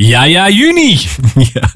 [0.00, 0.98] Ja, ja, juni.
[1.54, 1.70] ja.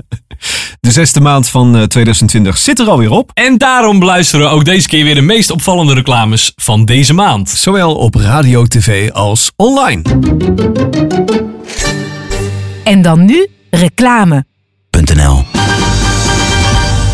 [0.80, 3.30] De zesde maand van eh, 2020 zit er alweer op.
[3.34, 7.48] En daarom beluisteren we ook deze keer weer de meest opvallende reclames van deze maand.
[7.50, 10.02] Zowel op radio, tv als online.
[12.84, 14.44] En dan nu reclame.
[15.14, 15.44] .nl.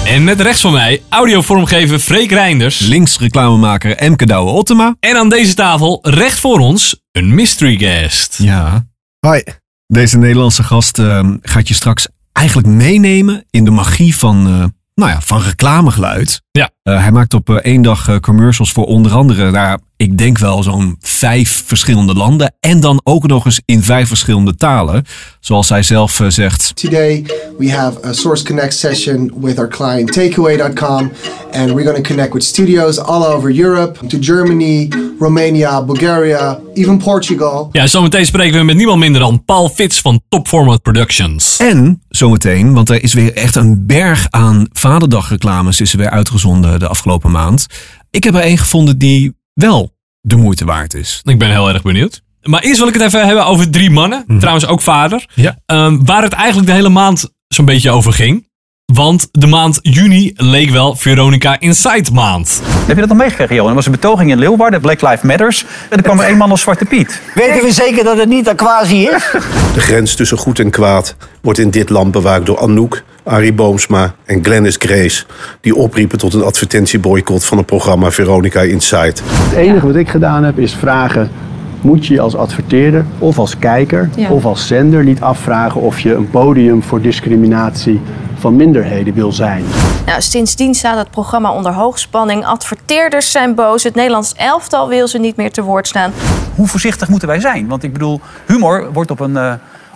[0.05, 2.79] En met rechts van mij audiovormgever Freek Reinders.
[2.79, 4.97] Links reclamemaker Emke Douwe Ottema.
[5.01, 8.39] En aan deze tafel, recht voor ons, een mystery guest.
[8.43, 8.87] Ja.
[9.19, 9.43] Hoi.
[9.93, 15.11] Deze Nederlandse gast eh, gaat je straks eigenlijk meenemen in de magie van, eh, nou
[15.11, 16.43] ja, van reclamegeluid.
[16.51, 16.71] Ja.
[16.89, 20.39] Eh, hij maakt op eh, één dag eh, commercials voor onder andere, daar, ik denk
[20.39, 22.55] wel zo'n vijf verschillende landen.
[22.61, 25.05] En dan ook nog eens in vijf verschillende talen.
[25.41, 26.77] Zoals hij zelf zegt.
[26.77, 27.25] Today
[27.59, 31.11] we have a Source Connect session with our client takeaway.com
[31.53, 36.99] and we're going to connect with studios all over Europe to Germany, Romania, Bulgaria, even
[36.99, 37.69] Portugal.
[37.73, 41.57] Ja, zometeen spreken we met niemand minder dan Paul Fitz van Top Format Productions.
[41.57, 46.78] En zometeen, want er is weer echt een berg aan vaderdagreclames is er weer uitgezonden
[46.79, 47.67] de afgelopen maand.
[48.11, 51.21] Ik heb er één gevonden die wel de moeite waard is.
[51.25, 52.23] Ik ben heel erg benieuwd.
[52.43, 54.25] Maar eerst wil ik het even hebben over drie mannen.
[54.39, 55.29] Trouwens ook vader.
[55.35, 55.59] Ja.
[55.67, 58.48] Ehm, waar het eigenlijk de hele maand zo'n beetje over ging.
[58.95, 62.63] Want de maand juni leek wel Veronica Inside maand.
[62.65, 63.69] Heb je dat nog meegekregen, Johan?
[63.69, 65.65] Er was een betoging in Leeuwarden, Black Lives Matters.
[65.91, 67.21] En er kwam er één man als Zwarte Piet.
[67.35, 69.31] Weten we zeker dat het niet Aquasi is?
[69.75, 74.15] De grens tussen goed en kwaad wordt in dit land bewaakt door Anouk, Arie Boomsma
[74.25, 75.25] en Glennis Grace...
[75.61, 79.15] die opriepen tot een advertentieboycott van het programma Veronica Inside.
[79.25, 81.31] Het enige wat ik gedaan heb is vragen:
[81.81, 84.31] moet je als adverteerder of als kijker Ja.
[84.31, 88.01] of als zender niet afvragen of je een podium voor discriminatie
[88.39, 89.65] van minderheden wil zijn?
[90.07, 92.45] Nou, sindsdien staat het programma onder hoogspanning.
[92.47, 93.83] Adverteerders zijn boos.
[93.83, 96.13] Het Nederlands elftal wil ze niet meer te woord staan.
[96.55, 97.67] Hoe voorzichtig moeten wij zijn?
[97.69, 99.53] Want ik bedoel, humor wordt op een, eh,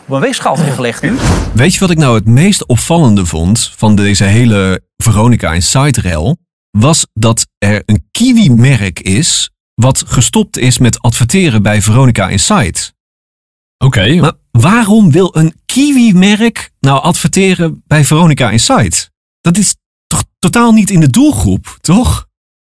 [0.06, 1.12] op een weegschaal gelegd nu.
[1.52, 5.58] Weet je wat ik nou het meest opvallende vond van deze hele Veronica
[5.90, 6.36] rel?
[6.70, 12.78] Was dat er een kiwi-merk is wat gestopt is met adverteren bij Veronica Inside.
[13.78, 14.14] Oké.
[14.14, 19.10] Maar waarom wil een kiwi-merk nou adverteren bij Veronica Inside?
[19.40, 22.26] Dat is toch totaal niet in de doelgroep, toch?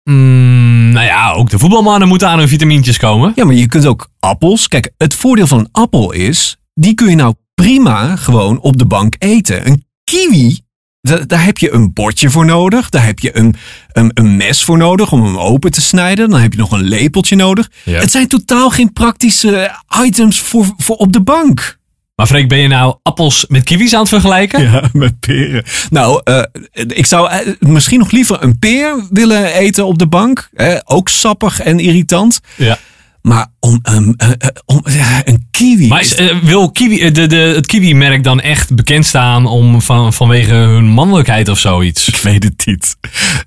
[0.04, 3.32] Mm, nou ja, ook de voetbalmannen moeten aan hun vitamintjes komen.
[3.36, 4.68] Ja, maar je kunt ook appels.
[4.68, 8.86] Kijk, het voordeel van een appel is, die kun je nou prima gewoon op de
[8.86, 9.68] bank eten.
[9.68, 10.60] Een kiwi,
[11.02, 12.90] daar heb je een bordje voor nodig.
[12.90, 13.56] Daar heb je een,
[13.92, 16.30] een, een mes voor nodig om hem open te snijden.
[16.30, 17.70] Dan heb je nog een lepeltje nodig.
[17.84, 18.00] Ja.
[18.00, 21.78] Het zijn totaal geen praktische items voor, voor op de bank.
[22.20, 24.62] Maar Freek, ben je nou appels met kiwis aan het vergelijken?
[24.72, 25.64] Ja, met peren.
[25.90, 30.50] Nou, eh, ik zou eh, misschien nog liever een peer willen eten op de bank.
[30.54, 32.40] Eh, ook sappig en irritant.
[32.56, 32.78] Ja.
[33.22, 35.88] Maar om, um, eh, eh, eh, een kiwi.
[35.88, 40.54] Maar is, wil kiwi, de, de, het kiwi-merk dan echt bekend staan om, van, vanwege
[40.54, 42.08] hun mannelijkheid of zoiets?
[42.08, 42.98] Ik weet het niet.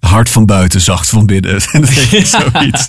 [0.00, 1.56] Hard van buiten, zacht van binnen.
[2.10, 2.88] Is zoiets.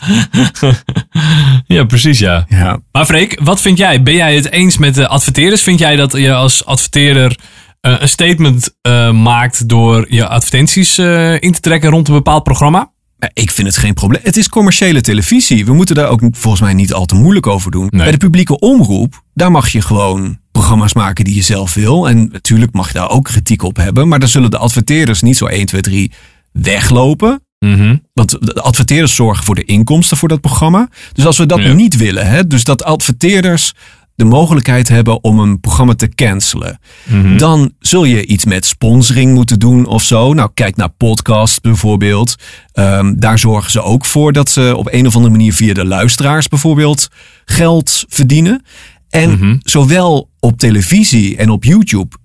[1.67, 2.45] ja, precies ja.
[2.49, 2.79] Ja.
[2.91, 4.03] Maar Freek, wat vind jij?
[4.03, 5.61] Ben jij het eens met de adverteerders?
[5.61, 7.37] Vind jij dat je als adverteerder
[7.81, 8.73] een statement
[9.13, 10.97] maakt door je advertenties
[11.39, 12.89] in te trekken rond een bepaald programma?
[13.33, 14.21] Ik vind het geen probleem.
[14.23, 15.65] Het is commerciële televisie.
[15.65, 17.87] We moeten daar ook volgens mij niet al te moeilijk over doen.
[17.89, 18.01] Nee.
[18.01, 22.07] Bij de publieke omroep, daar mag je gewoon programma's maken die je zelf wil.
[22.09, 24.07] En natuurlijk mag je daar ook kritiek op hebben.
[24.07, 26.11] Maar dan zullen de adverteerders niet zo 1, 2, 3
[26.51, 27.43] weglopen.
[27.59, 27.95] Mhm.
[28.13, 30.89] Want de adverteerders zorgen voor de inkomsten voor dat programma.
[31.13, 31.73] Dus als we dat Ja.
[31.73, 33.73] niet willen, hè, dus dat adverteerders
[34.15, 37.37] de mogelijkheid hebben om een programma te cancelen, Mhm.
[37.37, 40.33] dan zul je iets met sponsoring moeten doen of zo.
[40.33, 42.35] Nou, kijk naar podcasts bijvoorbeeld.
[42.71, 45.85] Ehm, daar zorgen ze ook voor dat ze op een of andere manier via de
[45.85, 47.07] luisteraars bijvoorbeeld
[47.45, 48.63] geld verdienen.
[49.09, 49.55] En Mhm.
[49.59, 52.15] zowel op televisie en op YouTube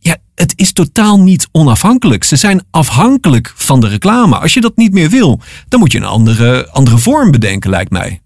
[0.00, 2.24] ja, het is totaal niet onafhankelijk.
[2.24, 4.36] Ze zijn afhankelijk van de reclame.
[4.36, 7.90] Als je dat niet meer wil, dan moet je een andere, andere vorm bedenken, lijkt
[7.90, 8.20] mij.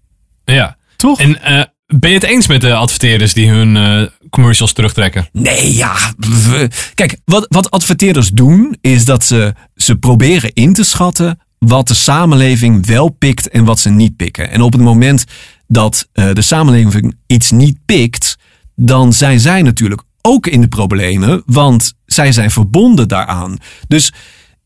[0.45, 0.77] Ja.
[0.95, 1.19] Toch?
[1.19, 5.27] En eh, ben je het eens met de adverteerders die hun eh, commercials terugtrekken?
[5.31, 5.95] Nee, ja.
[6.17, 11.87] we- Kijk, wat, wat adverteerders doen, is dat ze, ze proberen in te schatten wat
[11.87, 14.49] de samenleving wel pikt en wat ze niet pikken.
[14.51, 15.23] En op het moment
[15.67, 18.35] dat eh, de samenleving iets niet pikt,
[18.75, 23.57] dan zijn zij natuurlijk ook in de problemen, want zij zijn verbonden daaraan.
[23.87, 24.13] Dus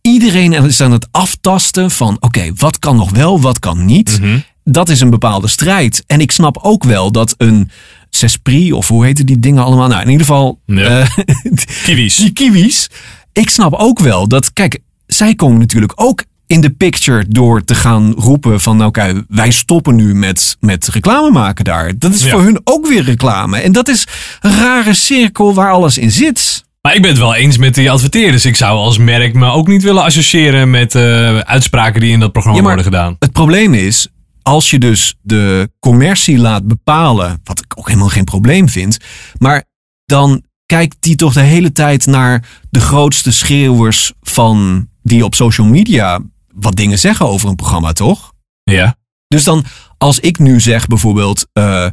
[0.01, 4.19] iedereen is aan het aftasten van, oké, wat kan nog wel, wat kan niet.
[4.69, 6.03] Dat is een bepaalde strijd.
[6.07, 7.69] En ik snap ook wel dat een
[8.09, 9.87] Cespri, of hoe heten die dingen allemaal?
[9.87, 10.59] Nou, in ieder geval...
[10.65, 10.99] Ja.
[10.99, 11.09] eh,
[11.83, 12.15] Kiwis.
[12.15, 12.89] die kiwis.
[13.33, 17.75] Ik snap ook wel dat, kijk, zij komen natuurlijk ook in de picture door te
[17.75, 21.91] gaan roepen van nou kijk, wij stoppen nu met, met reclame maken daar.
[21.97, 22.29] Dat is Ja.
[22.29, 23.57] voor hun ook weer reclame.
[23.59, 24.07] En dat is
[24.41, 26.63] een rare cirkel waar alles in zit.
[26.81, 28.45] Maar ik ben het wel eens met die adverteerders.
[28.45, 32.31] Ik zou als merk me ook niet willen associëren met eh, uitspraken die in dat
[32.31, 33.15] programma Ja, worden gedaan.
[33.19, 34.07] Het probleem is,
[34.47, 38.97] als je dus de commercie laat bepalen, wat ik ook helemaal geen probleem vind,
[39.37, 39.63] maar
[40.05, 45.67] dan kijkt die toch de hele tijd naar de grootste schreeuwers van die op social
[45.67, 46.19] media
[46.53, 48.31] wat dingen zeggen over een programma, toch?
[48.63, 48.95] Ja.
[49.27, 49.63] Dus dan,
[49.97, 51.87] als ik nu zeg bijvoorbeeld, eh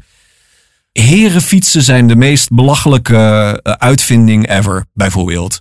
[0.93, 3.17] herenfietsen zijn de meest belachelijke
[3.63, 5.59] eh, uitvinding ever, bijvoorbeeld.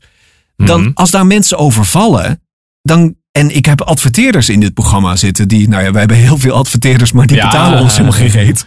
[0.55, 0.91] Dan, Mhm.
[0.93, 2.41] als daar mensen over vallen,
[2.81, 6.37] dan, en ik heb adverteerders in dit programma zitten die, nou ja, wij hebben heel
[6.37, 7.45] veel adverteerders, maar die Ja.
[7.49, 8.65] betalen ons helemaal geen reet.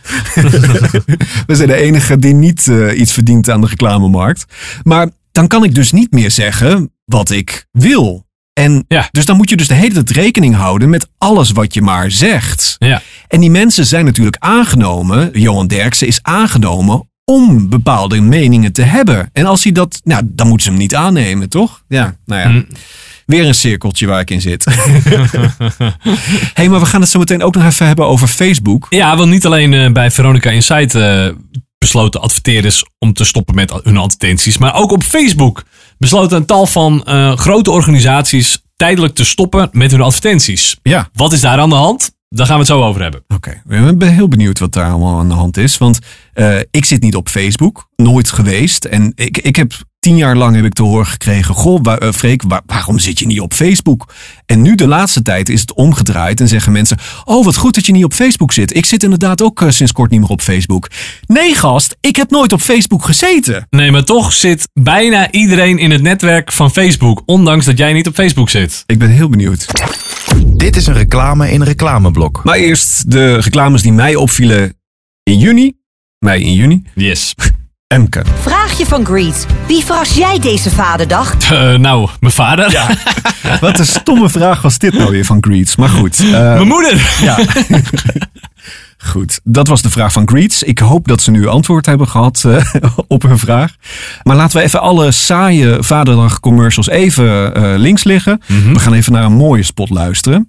[1.46, 4.44] We zijn de enige die niet eh, iets verdient aan de reclamemarkt.
[4.82, 8.26] Maar dan kan ik dus niet meer zeggen wat ik wil.
[8.52, 9.08] En Ja.
[9.10, 12.10] dus dan moet je dus de hele tijd rekening houden met alles wat je maar
[12.10, 12.76] zegt.
[12.78, 13.02] Ja.
[13.28, 19.28] En die mensen zijn natuurlijk aangenomen, Johan Derksen is aangenomen om bepaalde meningen te hebben.
[19.32, 21.82] En als hij dat, nou, dan moeten ze hem niet aannemen, toch?
[21.88, 22.48] Ja, nou ja.
[22.48, 22.66] Mm.
[23.26, 24.64] Weer een cirkeltje waar ik in zit.
[26.54, 28.86] hey, maar we gaan het zo meteen ook nog even hebben over Facebook.
[28.90, 31.28] Ja, want niet alleen eh, bij Veronica Insight eh,
[31.78, 35.62] besloten adverteerders om te stoppen met hun advertenties, maar ook op Facebook
[35.98, 40.76] besloten een tal van eh, grote organisaties tijdelijk te stoppen met hun advertenties.
[40.82, 41.08] Ja.
[41.12, 42.14] Wat is daar aan de hand?
[42.28, 43.24] Daar gaan we het zo over hebben.
[43.28, 45.78] Oké, ik ben heel benieuwd wat daar allemaal aan de hand is.
[45.78, 45.98] Want
[46.70, 48.84] ik zit niet op Facebook, nooit geweest.
[48.84, 49.72] En ik, ik heb
[50.06, 51.54] tien jaar lang heb ik te horen gekregen...
[51.54, 54.14] Goh, wa- eh, Freek, wa- waarom zit je niet op Facebook?
[54.46, 56.98] En nu de laatste tijd is het omgedraaid en zeggen mensen...
[57.24, 58.76] Oh, wat goed dat je niet op Facebook zit.
[58.76, 60.88] Ik zit inderdaad ook eh, sinds kort niet meer op Facebook.
[61.26, 63.66] Nee, gast, ik heb nooit op Facebook gezeten.
[63.70, 68.06] Nee, maar toch zit bijna iedereen in het netwerk van Facebook, ondanks dat jij niet
[68.06, 68.82] op Facebook zit.
[68.86, 69.66] Ik ben heel benieuwd.
[70.46, 72.40] Dit is een reclame in een reclameblok.
[72.44, 74.74] Maar eerst de reclames die mij opvielen
[75.22, 75.72] in juni.
[76.18, 76.82] Mei in juni.
[76.94, 77.34] Yes.
[77.86, 78.22] Emke.
[78.76, 79.46] Vraagje van Greet.
[79.66, 81.34] Wie verras jij deze vaderdag?
[81.50, 82.96] Eh, nou, mijn vader.
[83.60, 85.76] Wat een stomme vraag was dit nou weer van Greets.
[85.76, 86.18] Maar goed.
[86.24, 87.16] eh, Mijn moeder.
[87.22, 87.38] Ja.
[88.98, 90.62] Goed, dat was de vraag van Greets.
[90.62, 92.64] Ik hoop dat ze nu antwoord hebben gehad eh,
[93.08, 93.74] op hun vraag.
[94.22, 98.40] Maar laten we even alle saaie Vaderdag commercials even eh, links liggen.
[98.72, 100.46] We gaan even naar een mooie spot luisteren.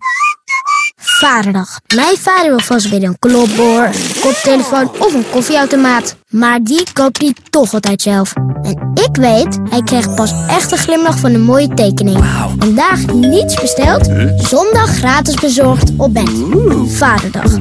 [1.01, 1.79] Vaderdag.
[1.95, 6.15] Mijn vader wil vast weer een klopboor, een koptelefoon of een koffieautomaat.
[6.29, 8.33] Maar die koopt hij toch altijd zelf.
[8.61, 12.25] En ik weet, hij krijgt pas echt een glimlach van een mooie tekening.
[12.59, 16.31] Vandaag niets besteld, zondag gratis bezorgd op bed.
[16.87, 17.51] Vaderdag.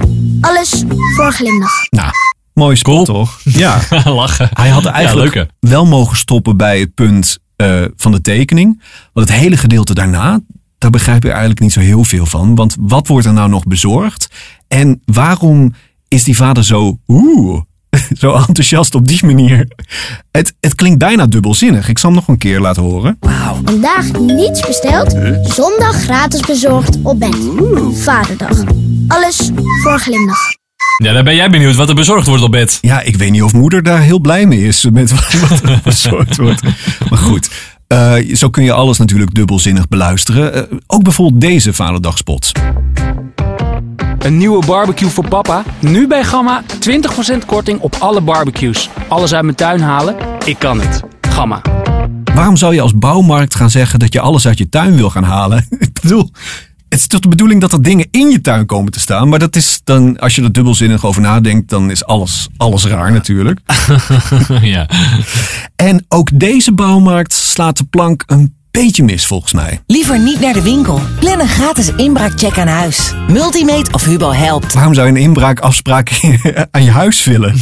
[0.41, 0.85] Alles
[1.17, 1.91] voor een glimlach.
[1.91, 2.11] Nou,
[2.55, 3.41] mooie spot toch?
[3.45, 3.79] Ja.
[4.05, 4.49] Lachen.
[4.53, 8.83] Hij had eigenlijk Ja, wel mogen stoppen bij het punt eh, van de tekening.
[9.13, 10.41] Want het hele gedeelte daarna,
[10.79, 12.55] daar begrijp ik eigenlijk niet zo heel veel van.
[12.55, 14.29] Want wat wordt er nou nog bezorgd?
[14.69, 15.75] En waarom
[16.09, 17.61] is die vader zo, oeh,
[18.21, 19.69] zo enthousiast op die manier?
[20.31, 21.89] Het, het klinkt bijna dubbelzinnig.
[21.89, 23.19] Ik zal hem nog een keer laten horen.
[23.65, 27.37] Vandaag niets besteld, zondag gratis bezorgd op bed.
[27.93, 28.65] Vaderdag.
[29.09, 29.51] Alles
[29.83, 30.55] voor een glimlach.
[31.03, 32.79] Ja, dan ben jij benieuwd wat er bezorgd wordt op bed.
[32.81, 35.81] Ja, ik weet niet of moeder daar heel blij mee is met wat, wat er
[35.85, 36.63] bezorgd wordt.
[37.11, 37.51] Maar goed,
[37.87, 40.55] eh, zo kun je alles natuurlijk dubbelzinnig beluisteren.
[40.55, 42.53] Eh, ook bijvoorbeeld deze vaderdagspot.
[44.19, 45.63] Een nieuwe barbecue voor papa?
[45.79, 48.91] Nu bij Gamma 20% korting op alle barbecues.
[49.09, 50.17] Alles uit mijn tuin halen?
[50.45, 51.03] Ik kan het.
[51.21, 51.63] Gamma.
[52.35, 55.25] Waarom zou je als bouwmarkt gaan zeggen dat je alles uit je tuin wil gaan
[55.25, 55.67] halen?
[55.79, 56.31] ik bedoel,
[56.97, 59.29] het is toch de bedoeling dat er dingen in je tuin komen te staan.
[59.29, 63.13] Maar dat is dan, als je er dubbelzinnig over nadenkt, dan is alles, alles raar
[63.13, 63.61] natuurlijk.
[64.61, 64.89] ja.
[65.75, 69.81] En ook deze bouwmarkt slaat de plank een beetje mis volgens mij.
[69.87, 71.01] Liever niet naar de winkel.
[71.21, 73.13] Plan een gratis inbraakcheck aan huis.
[73.29, 74.75] Multimate of Hubo helpt.
[74.75, 76.21] Waarom zou je een inbraakafspraak
[76.71, 77.55] aan je huis willen?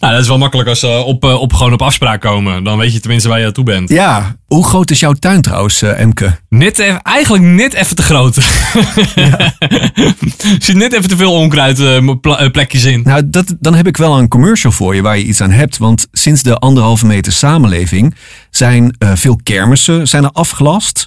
[0.00, 2.64] Nou, dat is wel makkelijk als ze op, eh, op, gewoon op afspraak komen.
[2.64, 3.88] Dan weet je tenminste waar je aan toe bent.
[3.88, 6.38] Ja, hoe groot is jouw tuin trouwens, eh, Emke?
[6.48, 8.36] Net even, eigenlijk net even te groot.
[8.36, 8.42] Er
[10.58, 13.02] zit net even te veel onkruid eh, in.
[13.04, 15.76] Nou, dat, dan heb ik wel een commercial voor je waar je iets aan hebt.
[15.78, 18.14] Want sinds de anderhalve meter samenleving
[18.50, 21.06] zijn eh, veel kermissen zijn er afgelast.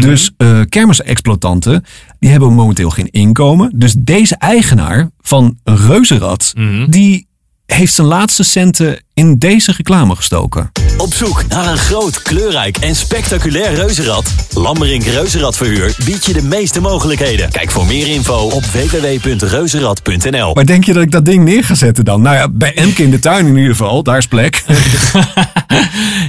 [0.00, 1.84] Dus eh kermisexploitanten
[2.18, 3.72] die hebben momenteel geen inkomen.
[3.74, 6.52] Dus deze eigenaar van een reuzenrad,
[6.88, 7.26] die
[7.74, 10.70] heeft zijn laatste centen in deze reclame gestoken.
[10.96, 14.34] Op zoek naar een groot, kleurrijk en spectaculair reuzenrad?
[14.54, 17.50] Lammerink Reuzenradverhuur biedt je de meeste mogelijkheden.
[17.50, 20.54] Kijk voor meer info op www.reuzenrad.nl.
[20.54, 22.22] Waar denk je dat ik dat ding neer ga zetten dan?
[22.22, 24.62] Nou ja, bij Emke in de tuin in ieder geval, daar is plek.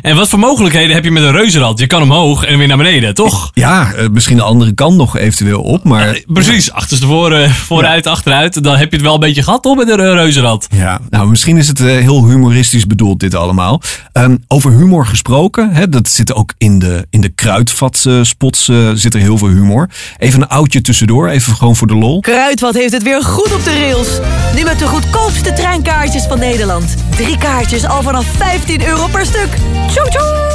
[0.02, 1.80] En wat voor mogelijkheden heb je met een reuzenrad?
[1.80, 3.52] Je kan omhoog en weer naar beneden, toch?
[3.54, 6.22] Ja, eh, misschien de andere kant nog eventueel op, maar...
[6.26, 8.64] Precies, achterstevoren, vooruit, achteruit.
[8.64, 10.68] Dan heb je het wel een beetje gehad, toch, met een eh, reuzenrad?
[10.76, 13.82] Ja, nou misschien is het eh, heel humoristisch bedoeld dit allemaal.
[14.12, 19.14] Ehm, over humor gesproken, hè, dat zit ook in de, in de kruidvatspots uh, zit
[19.14, 19.90] er heel veel humor.
[20.18, 22.20] Even een oudje tussendoor, even gewoon voor de lol.
[22.20, 24.20] Kruidvat heeft het weer goed op de rails.
[24.56, 26.96] Nu met de goedkoopste treinkaartjes van Nederland.
[27.10, 29.50] Drie kaartjes al vanaf 15 euro per stuk.
[29.92, 30.52] Tjoek tjoek!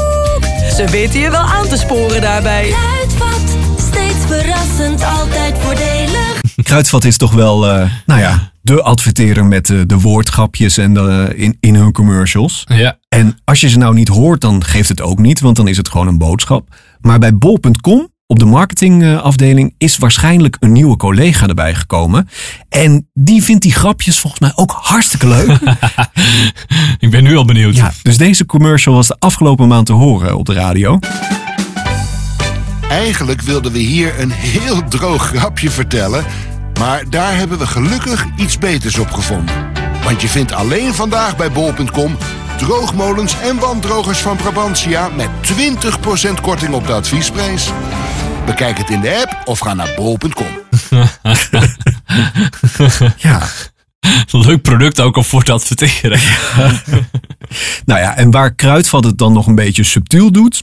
[0.76, 2.68] Ze weten je wel aan te sporen daarbij.
[2.68, 3.56] Kruidvat,
[3.88, 6.40] steeds verrassend, altijd voordelig.
[6.62, 11.33] Kruidvat is toch wel, uh, nou ja, de adverterer met de, de woordgrapjes en de,
[11.37, 12.65] in, in hun commercials.
[12.69, 12.99] Ja.
[13.09, 15.77] En als je ze nou niet hoort, dan geeft het ook niet, want dan is
[15.77, 16.67] het gewoon een boodschap.
[17.01, 22.29] Maar bij bol.com op de marketingafdeling is waarschijnlijk een nieuwe collega erbij gekomen.
[22.69, 25.59] En die vindt die grapjes volgens mij ook hartstikke leuk.
[27.05, 27.77] Ik ben nu al benieuwd.
[27.77, 30.99] Ja, dus deze commercial was de afgelopen maand te horen op de radio.
[32.89, 36.25] Eigenlijk wilden we hier een heel droog grapje vertellen.
[36.78, 39.54] Maar daar hebben we gelukkig iets beters op gevonden.
[40.04, 42.16] Want je vindt alleen vandaag bij bol.com
[42.56, 45.28] droogmolens en wanddrogers van Brabantia met
[46.38, 47.71] 20% korting op de adviesprijs.
[48.47, 50.47] Bekijk het in de app of ga naar bol.com.
[53.16, 53.42] ja.
[54.30, 56.21] Leuk product ook om voor te adverteren.
[57.85, 60.62] nou ja, en waar Kruidvat het dan nog een beetje subtiel doet.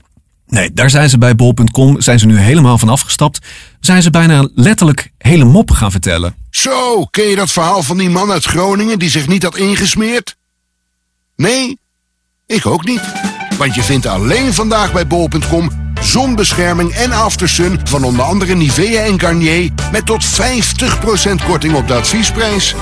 [0.53, 3.39] Nee, daar zijn ze bij bol.com zijn ze nu helemaal van afgestapt.
[3.79, 6.35] Zijn ze bijna letterlijk hele moppen gaan vertellen.
[6.49, 10.35] Zo, ken je dat verhaal van die man uit Groningen die zich niet had ingesmeerd?
[11.35, 11.79] Nee?
[12.47, 13.01] Ik ook niet.
[13.57, 19.19] Want je vindt alleen vandaag bij bol.com zonbescherming en aftersun van onder andere Nivea en
[19.19, 20.25] Garnier met tot
[21.41, 22.75] 50% korting op de adviesprijs.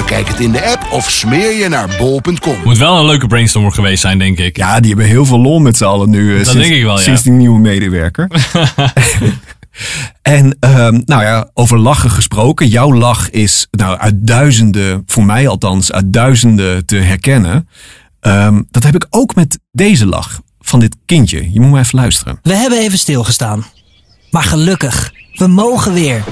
[0.00, 2.56] Bekijk het in de app of smeer je naar bol.com.
[2.64, 4.56] Moet wel een leuke brainstorm geweest zijn, denk ik.
[4.56, 6.36] Ja, die hebben heel veel lol met z'n allen nu.
[6.36, 7.02] Dat sinds, denk ik wel, ja.
[7.02, 8.28] Sinds die nieuwe medewerker.
[10.22, 12.68] En um, nou ja, over lachen gesproken.
[12.68, 17.68] Jouw lach is nou, uit duizenden, voor mij althans, uit duizenden te herkennen.
[18.20, 21.52] Um, dat heb ik ook met deze lach van dit kindje.
[21.52, 22.38] Je moet maar even luisteren.
[22.42, 23.64] We hebben even stilgestaan.
[24.30, 26.24] Maar gelukkig, we mogen weer.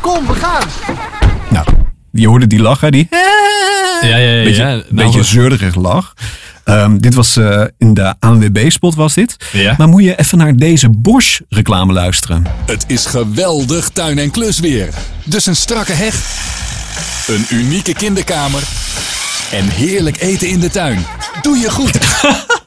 [0.00, 0.68] Kom, we gaan.
[1.50, 1.66] Nou,
[2.12, 2.90] je hoorde die lach, hè?
[2.90, 4.42] Die Ja, ja, ja.
[4.44, 4.68] beetje, ja.
[4.68, 6.12] Nou, beetje zeurderig lach.
[6.64, 9.36] Um, dit was uh, in de ANWB-spot was dit.
[9.52, 9.74] Ja.
[9.78, 12.46] Maar moet je even naar deze Bosch reclame luisteren.
[12.66, 14.88] Het is geweldig tuin- en klusweer.
[15.24, 16.14] Dus een strakke heg,
[17.26, 18.62] een unieke kinderkamer
[19.52, 21.06] en heerlijk eten in de tuin.
[21.42, 21.98] Doe je goed.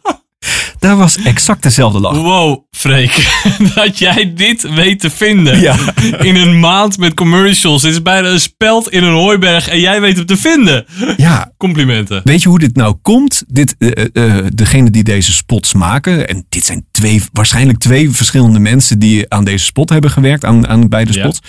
[0.79, 2.15] Daar was exact dezelfde lach.
[2.15, 3.27] Wow, Freek.
[3.75, 5.59] Dat jij dit weet te vinden.
[5.59, 5.75] Ja.
[6.29, 7.81] In een maand met commercials.
[7.81, 10.85] Dit is bijna een speld in een hooiberg en jij weet hem te vinden.
[11.17, 11.51] Ja.
[11.57, 12.21] Complimenten.
[12.23, 13.43] Weet je hoe dit nou komt?
[13.47, 18.59] Dit, uh, uh, degene die deze spots maken, en dit zijn twee, waarschijnlijk twee verschillende
[18.59, 21.39] mensen die aan deze spot hebben gewerkt, aan, aan beide spots.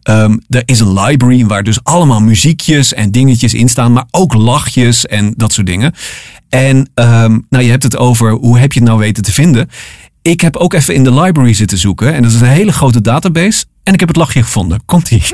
[0.00, 0.22] Ja.
[0.22, 4.34] Um, er is een library waar dus allemaal muziekjes en dingetjes in staan, maar ook
[4.34, 5.94] lachjes en dat soort dingen.
[6.48, 9.70] En um, nou, je hebt het over hoe heb je het nou weten te vinden.
[10.22, 12.14] Ik heb ook even in de library zitten zoeken.
[12.14, 13.64] En dat is een hele grote database.
[13.82, 14.82] En ik heb het lachje gevonden.
[14.86, 15.22] Komt-ie.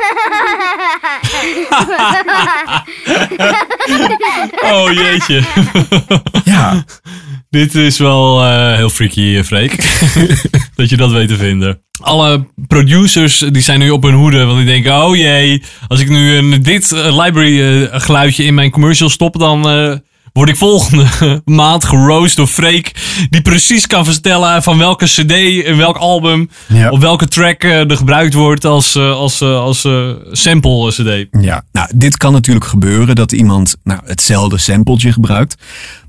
[4.73, 5.43] oh jeetje.
[6.45, 6.85] ja.
[7.51, 9.77] Dit is wel uh, heel freaky, Freek.
[10.77, 11.83] dat je dat weet te vinden.
[12.01, 14.45] Alle producers die zijn nu op hun hoede.
[14.45, 18.55] Want die denken, oh jee, als ik nu een, dit uh, library uh, geluidje in
[18.55, 19.63] mijn commercial stop, dan
[20.39, 21.07] word ik volgende
[21.45, 22.95] maand geroost door Freek.
[23.31, 26.51] Die precies kan vertellen van welke cd en welk album.
[26.67, 26.91] Ja.
[26.91, 31.43] Of welke track er gebruikt wordt als, als, als, als sample cd.
[31.43, 35.55] Ja, nou dit kan natuurlijk gebeuren dat iemand nou, hetzelfde sampletje gebruikt.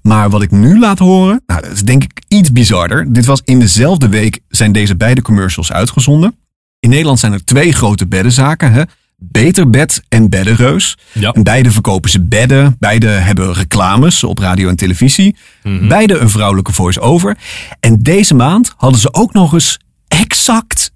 [0.01, 3.13] Maar wat ik nu laat horen, nou, dat is denk ik iets bizarder.
[3.13, 6.35] Dit was in dezelfde week zijn deze beide commercials uitgezonden.
[6.79, 8.71] In Nederland zijn er twee grote beddenzaken.
[8.71, 8.83] Hè?
[9.19, 10.97] Beter Bed en Beddenreus.
[11.11, 11.31] Ja.
[11.31, 12.75] En beide verkopen ze bedden.
[12.79, 15.35] Beide hebben reclames op radio en televisie.
[15.63, 15.87] Mhm.
[15.87, 17.37] Beide een vrouwelijke voice-over.
[17.79, 20.91] En deze maand hadden ze ook nog eens exact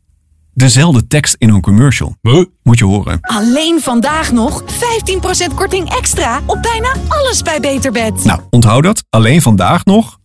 [0.54, 2.16] dezelfde tekst in hun commercial.
[2.64, 3.18] Moet je horen.
[3.22, 8.24] Alleen vandaag nog 15% korting extra op bijna alles bij Beterbed.
[8.24, 9.04] Nou, onthoud dat.
[9.10, 10.20] Alleen vandaag nog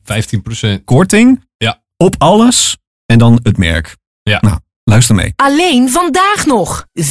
[0.78, 1.82] 15% korting ja.
[1.96, 2.76] op alles
[3.06, 3.96] en dan het merk.
[4.22, 4.38] Ja.
[4.40, 4.58] Nou,
[4.88, 5.32] Luister mee.
[5.36, 6.86] Alleen vandaag nog.
[7.00, 7.02] 15%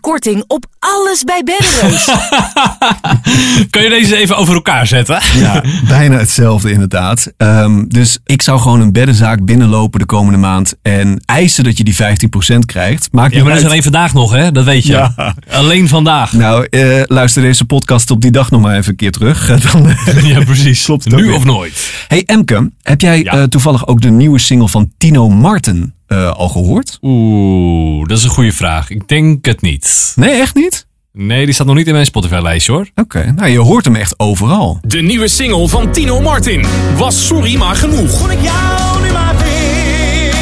[0.00, 2.04] korting op alles bij Beddereus.
[3.70, 5.22] Kan je deze even over elkaar zetten?
[5.34, 7.32] Ja, bijna hetzelfde inderdaad.
[7.36, 11.84] Ehm, dus ik zou gewoon een beddenzaak binnenlopen de komende maand en eisen dat je
[11.84, 13.08] die 15% krijgt.
[13.12, 14.52] Maakt Ja, maar dat is alleen vandaag nog, hè?
[14.52, 14.92] Dat weet je.
[14.92, 15.34] Ja.
[15.50, 16.32] Alleen vandaag.
[16.32, 19.46] Nou, eh, luister deze podcast op die dag nog maar even een keer terug.
[19.72, 20.84] Dan, ja, precies.
[20.90, 22.04] Klopt Nu of nooit.
[22.08, 26.48] Hey Emke, heb jij eh, toevallig ook de nieuwe single van Tino Martin eh, al
[26.48, 26.98] gehoord?
[27.02, 28.90] Oeh, dat is een goede vraag.
[28.90, 30.12] Ik denk het niet.
[30.16, 30.86] Nee, echt niet?
[31.12, 32.90] Nee, die staat nog niet in mijn Spotify-lijstje hoor.
[32.94, 34.78] Oké, nou je hoort hem echt overal.
[34.82, 38.30] De nieuwe single van Tino Martin was Sorry maar genoeg.
[38.30, 40.34] ik jou nu maar weer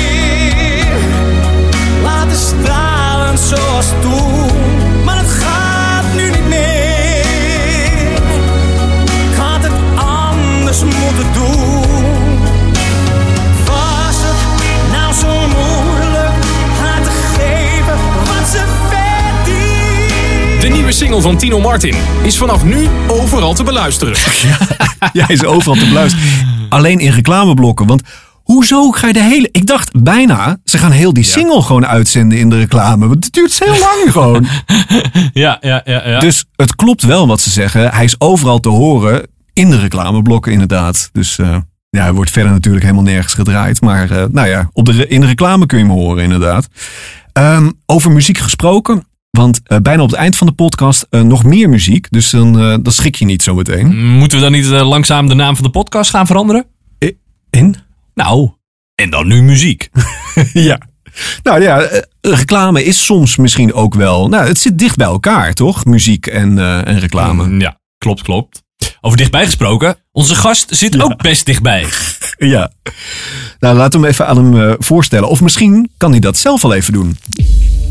[2.03, 4.78] laten stralen zoals toen.
[20.61, 24.15] De nieuwe single van Tino Martin is vanaf nu overal te beluisteren.
[25.13, 26.27] Jij is overal te beluisteren.
[26.69, 27.87] Alleen in reclameblokken.
[27.87, 28.03] Want
[28.43, 29.49] hoezo ga je de hele...
[29.53, 33.09] Ik dacht bijna, ze gaan heel die single gewoon uitzenden in de reclame.
[33.09, 34.47] Want het duurt heel lang gewoon.
[35.33, 36.09] Ja, ja, ja.
[36.09, 36.19] ja.
[36.21, 37.91] Dus het klopt wel wat ze zeggen.
[37.91, 41.09] Hij is overal te horen in de reclameblokken inderdaad.
[41.13, 41.57] Dus eh,
[41.91, 43.81] ja, hij wordt verder natuurlijk helemaal nergens gedraaid.
[43.81, 46.69] Maar eh, nou ja, op de, re- in de reclame kun je hem horen inderdaad.
[47.33, 49.07] Ehm, over muziek gesproken.
[49.31, 52.07] Want eh, bijna op het eind van de podcast eh, nog meer muziek.
[52.11, 53.97] Dus dan, eh, dan schrik je niet zo meteen.
[54.07, 56.67] Moeten we dan niet eh, langzaam de naam van de podcast gaan veranderen?
[57.51, 57.77] In?
[58.15, 58.51] Nou,
[58.95, 59.91] en dan nu muziek.
[60.53, 60.79] ja.
[61.43, 64.29] Nou ja, eh, reclame is soms misschien ook wel.
[64.29, 65.85] Nou, het zit dicht bij elkaar, toch?
[65.85, 67.47] Muziek en, eh, en reclame.
[67.47, 68.63] Mm, ja, klopt, klopt.
[69.01, 71.87] Over dichtbij gesproken, onze gast zit ook best dichtbij.
[72.39, 72.71] Ja.
[73.59, 75.29] Nou, laten we hem even aan hem eh, voorstellen.
[75.29, 77.17] Of misschien kan hij dat zelf al even doen.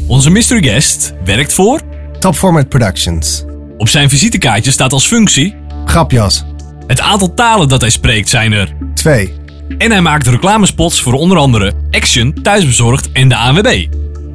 [0.07, 1.81] Onze mystery guest werkt voor
[2.19, 3.43] Top Format Productions.
[3.77, 6.43] Op zijn visitekaartje staat als functie Grapjas.
[6.87, 9.33] Het aantal talen dat hij spreekt zijn er Twee.
[9.77, 13.87] En hij maakt reclamespots voor onder andere Action, Thuisbezorgd en de ANWB.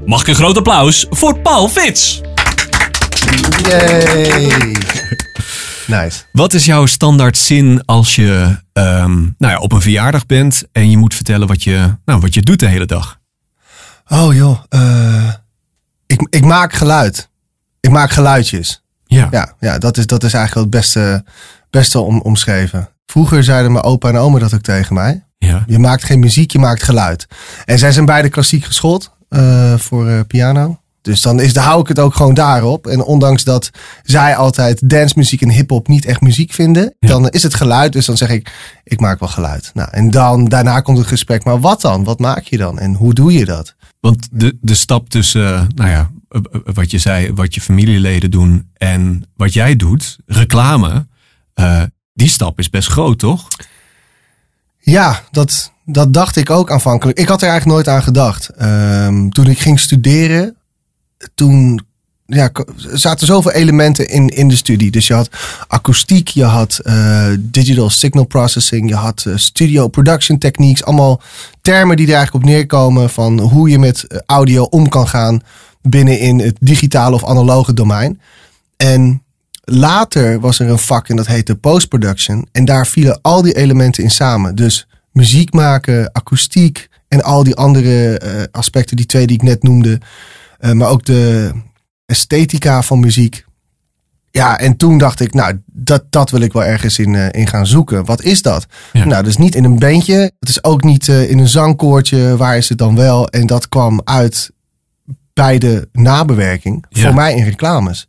[0.07, 2.21] Mag ik een groot applaus voor Paul Fits?
[3.62, 4.76] Yay.
[5.87, 6.23] Nice.
[6.33, 10.91] Wat is jouw standaard zin als je ehm, nou ja, op een verjaardag bent en
[10.91, 13.19] je moet vertellen wat je, nou, wat je doet de hele dag?
[14.09, 15.29] Oh joh, eh,
[16.12, 17.28] ik, ik maak geluid.
[17.81, 18.83] Ik maak geluidjes.
[19.07, 19.28] Ja.
[19.31, 21.25] Ja, ja dat, is, dat is eigenlijk het beste,
[21.71, 22.88] beste om, omschreven.
[23.07, 25.25] Vroeger zeiden mijn opa en oma dat ook tegen mij.
[25.38, 25.64] Ja.
[25.66, 27.26] Je maakt geen muziek, je maakt geluid.
[27.64, 30.81] En zij zijn beide klassiek geschoold eh, voor eh, piano.
[31.03, 32.87] Dus dan, is, dan hou ik het ook gewoon daarop.
[32.87, 33.71] En ondanks dat
[34.03, 37.93] zij altijd dancemuziek en hip-hop niet echt muziek vinden, dan is het geluid.
[37.93, 38.53] Dus dan zeg ik,
[38.85, 39.71] ik maak wel geluid.
[39.75, 41.45] Nou, en dan, daarna komt het gesprek.
[41.45, 42.05] Maar wat dan?
[42.05, 42.79] Wat maak je dan?
[42.79, 43.75] En hoe doe je dat?
[44.01, 47.61] Want de, de stap tussen, eh, nou ja, eh, eh, wat je zei, wat je
[47.61, 51.07] familieleden doen en wat jij doet, reclame,
[52.15, 53.49] die stap is best groot, toch?
[54.79, 57.19] Ja, dat, dat dacht ik ook aanvankelijk.
[57.19, 58.49] Ik had er eigenlijk nooit aan gedacht.
[58.49, 60.57] Ehm, toen ik ging studeren,
[61.35, 61.81] toen
[62.35, 64.91] ja, zaten zoveel elementen in, in de studie.
[64.91, 65.29] Dus je had
[65.67, 70.85] akoestiek, je had eh, digital signal processing, je had eh, studio production techniques.
[70.85, 71.21] Allemaal
[71.61, 75.43] termen die er eigenlijk op neerkomen van hoe je met eh, audio om kan gaan
[75.83, 78.21] binnen in het digitale of analoge domein.
[78.77, 79.23] En
[79.65, 82.49] later was er een vak en dat heette post-production.
[82.53, 84.55] En daar vielen al die elementen in samen.
[84.55, 90.01] Dus muziek maken, akoestiek en al die andere aspecten, die twee die ik net noemde.
[90.62, 91.51] Eh, maar ook de
[92.07, 93.44] esthetica van muziek.
[94.31, 97.46] Ja, en toen dacht ik, nou, dat, dat wil ik wel ergens in, eh, in
[97.46, 98.05] gaan zoeken.
[98.05, 98.66] Wat is dat?
[98.92, 100.33] Nou, dus niet in een bandje.
[100.40, 102.37] Het is ook niet eh, in een zangkoortje.
[102.37, 103.29] Waar is het dan wel?
[103.29, 104.51] En dat kwam uit
[105.33, 106.85] bij de nabewerking.
[106.88, 107.03] Ja.
[107.03, 108.09] Voor mij in reclames.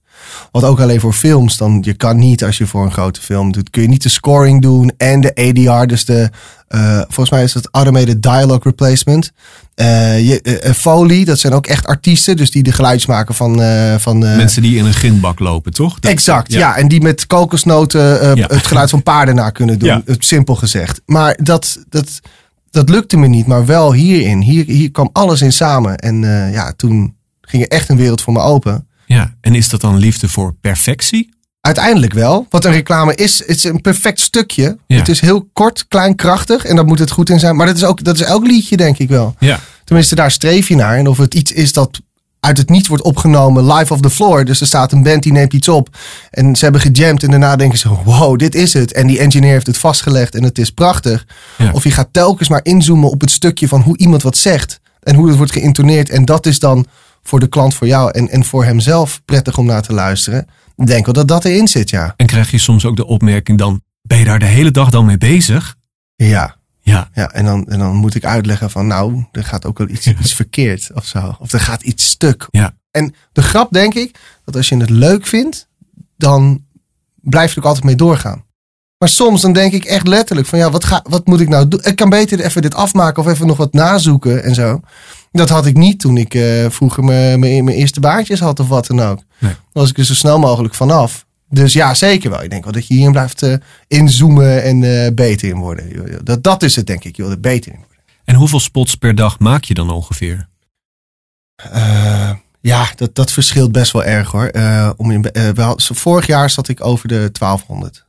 [0.52, 3.52] Want ook alleen voor films, dan je kan niet als je voor een grote film
[3.52, 6.30] doet, kun je niet de scoring doen en de ADR, dus de,
[6.68, 9.32] eh, volgens mij is het automated dialogue replacement.
[9.76, 13.62] Eh je, eh, Foley, dat zijn ook echt artiesten, dus die de geluidjes maken van,
[14.00, 16.00] van Mensen die in een grindbak lopen, toch?
[16.00, 16.78] Dat- Exact, ja.
[16.78, 18.48] En die met kokosnoten Ja.
[18.48, 19.90] het geluid van paarden na kunnen doen.
[19.90, 20.02] Ja.
[20.06, 21.02] Het simpel gezegd.
[21.06, 22.20] Maar dat, dat,
[22.72, 24.42] dat lukte me niet, maar wel hierin.
[24.42, 25.98] Hier, hier kwam alles in samen.
[25.98, 26.22] En
[26.52, 28.88] ja, toen ging er echt een wereld voor me open.
[29.06, 31.34] Ja, en is dat dan liefde voor perfectie?
[31.62, 32.46] Uiteindelijk wel.
[32.50, 34.78] Wat een reclame is, het is een perfect stukje.
[34.88, 34.98] Ja.
[34.98, 36.66] Het is heel kort, klein, krachtig.
[36.66, 37.56] En daar moet het goed in zijn.
[37.56, 39.36] Maar dat is, ook, dat is elk liedje, denk ik wel.
[39.40, 39.60] Ja.
[39.84, 40.98] Tenminste, daar streef je naar.
[40.98, 42.00] En of het iets is dat
[42.40, 44.46] uit het niets wordt opgenomen, live off the floor.
[44.46, 45.98] Dus er staat een band die neemt iets op.
[46.30, 48.92] En ze hebben gejamd en daarna denken ze, wow, dit is het.
[48.92, 51.26] En die engineer heeft het vastgelegd en het is prachtig.
[51.58, 51.72] Ja.
[51.72, 54.80] Of je gaat telkens maar inzoomen op het stukje van hoe iemand wat zegt.
[55.04, 56.10] En hoe het wordt geïntoneerd.
[56.10, 56.86] En dat is dan
[57.24, 60.48] voor de klant, voor jou en, en voor hemzelf prettig om naar te luisteren.
[60.76, 62.14] Ik denk wel dat dat erin zit, ja.
[62.18, 65.06] En krijg je soms ook de opmerking dan, ben je daar de hele dag dan
[65.06, 65.76] mee bezig?
[66.16, 66.56] Ja.
[66.82, 67.10] Ja.
[67.14, 70.08] ja en, dan, en dan moet ik uitleggen van nou, er gaat ook wel iets,
[70.08, 71.36] iets verkeerd of zo.
[71.40, 72.48] Of er gaat iets stuk.
[72.52, 72.74] Ja.
[72.92, 75.68] En de grap denk ik, dat als je het leuk vindt,
[76.18, 76.66] dan
[77.22, 78.44] blijf je er ook altijd mee doorgaan.
[78.98, 81.68] Maar soms dan denk ik echt letterlijk van ja, wat, ga, wat moet ik nou
[81.68, 81.84] doen?
[81.84, 84.82] Ik kan beter even dit afmaken of even nog wat nazoeken en zo.
[85.34, 89.00] Dat had ik niet toen ik eh, vroeger mijn, eerste baantjes had of wat dan
[89.00, 89.20] ook.
[89.40, 89.52] Nee.
[89.52, 91.26] Dan was ik er zo snel mogelijk vanaf.
[91.50, 92.44] Dus ja, zeker wel.
[92.44, 93.54] Ik denk wel dat je hierin blijft eh,
[93.88, 95.86] inzoomen en eh, beter in worden.
[96.26, 97.98] Dat, dat is het denk ik, joh, er beter in worden.
[98.24, 100.48] En hoeveel spots per dag maak je dan ongeveer?
[102.62, 104.52] Ja, dat, dat verschilt best wel erg hoor.
[104.98, 108.03] Om in, wel, vorig jaar zat ik over de 1200.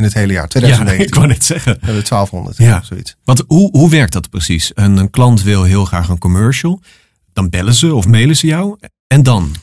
[0.00, 1.06] In het hele jaar, 2019.
[1.08, 1.72] ik wou net zeggen.
[1.80, 2.82] Ja, de 1200, Ja.
[2.82, 3.16] zoiets.
[3.24, 4.70] Want hoe, hoe werkt dat precies?
[4.74, 6.80] Een, een klant wil heel graag een commercial.
[7.32, 8.76] Dan bellen ze of mailen ze jou.
[9.06, 9.54] En dan?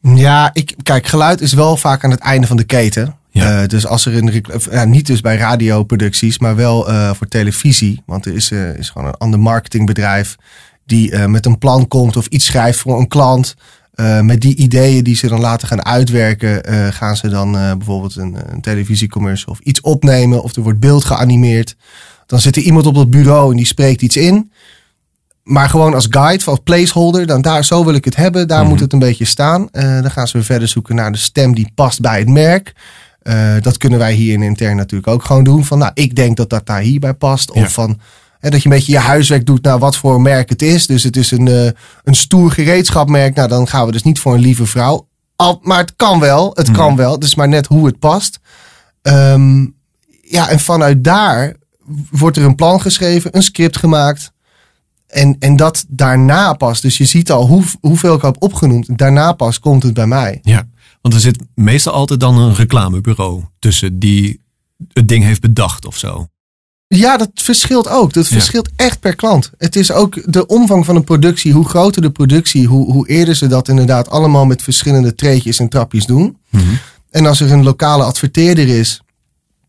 [0.00, 3.16] Ja, ik, kijk, geluid is wel vaak aan het einde van de keten.
[3.30, 3.62] Ja.
[3.62, 8.02] Eh, dus als er een ja, niet dus bij radioproducties, maar wel eh, voor televisie.
[8.06, 10.36] Want er is, eh, is gewoon een ander marketingbedrijf
[10.84, 13.54] die met een plan komt of iets schrijft voor een klant.
[13.96, 17.74] Eh, met die ideeën die ze dan later gaan uitwerken, eh, gaan ze dan eh,
[17.74, 20.42] bijvoorbeeld een, een televisiecommercial of iets opnemen.
[20.42, 21.76] Of er wordt beeld geanimeerd.
[22.26, 24.52] Dan zit er iemand op dat bureau en die spreekt iets in.
[25.42, 28.48] Maar gewoon als guide, als placeholder, dan daar, zo wil ik het hebben.
[28.48, 29.68] Daar moet het een beetje staan.
[29.70, 32.72] Dan gaan ze weer verder zoeken naar de stem die past bij het merk.
[33.60, 35.64] Dat kunnen wij hier in intern natuurlijk ook gewoon doen.
[35.64, 37.50] Van, nou, ik denk dat dat daar hierbij past.
[37.50, 38.00] Of van,
[38.38, 40.86] hè, dat je een beetje je huiswerk doet naar wat voor merk het is.
[40.86, 41.70] Dus het is een, eh,
[42.04, 43.34] een stoer gereedschapmerk.
[43.34, 45.08] Nou, dan gaan we dus niet voor een lieve vrouw.
[45.36, 47.12] Al, maar het kan wel, het kan wel.
[47.12, 48.38] Het is maar net hoe het past.
[49.02, 49.66] Ehm,
[50.22, 51.56] ja, en vanuit daar
[52.10, 54.32] wordt er een plan geschreven, een script gemaakt.
[55.06, 56.80] En, en dat daarna pas.
[56.80, 58.98] Dus je ziet al hoe, hoeveel ik heb opgenoemd.
[58.98, 60.38] Daarna pas komt het bij mij.
[60.42, 60.66] Ja,
[61.00, 64.40] want er zit meestal altijd dan een reclamebureau tussen die
[64.92, 66.28] het ding heeft bedacht of zo.
[66.88, 68.12] Ja, dat verschilt ook.
[68.12, 68.32] Dat Ja.
[68.32, 69.50] verschilt echt per klant.
[69.58, 71.52] Het is ook de omvang van een productie.
[71.52, 75.68] Hoe groter de productie, hoe, hoe eerder ze dat inderdaad allemaal met verschillende treetjes en
[75.68, 76.36] trapjes doen.
[77.10, 79.00] En als er een lokale adverteerder is,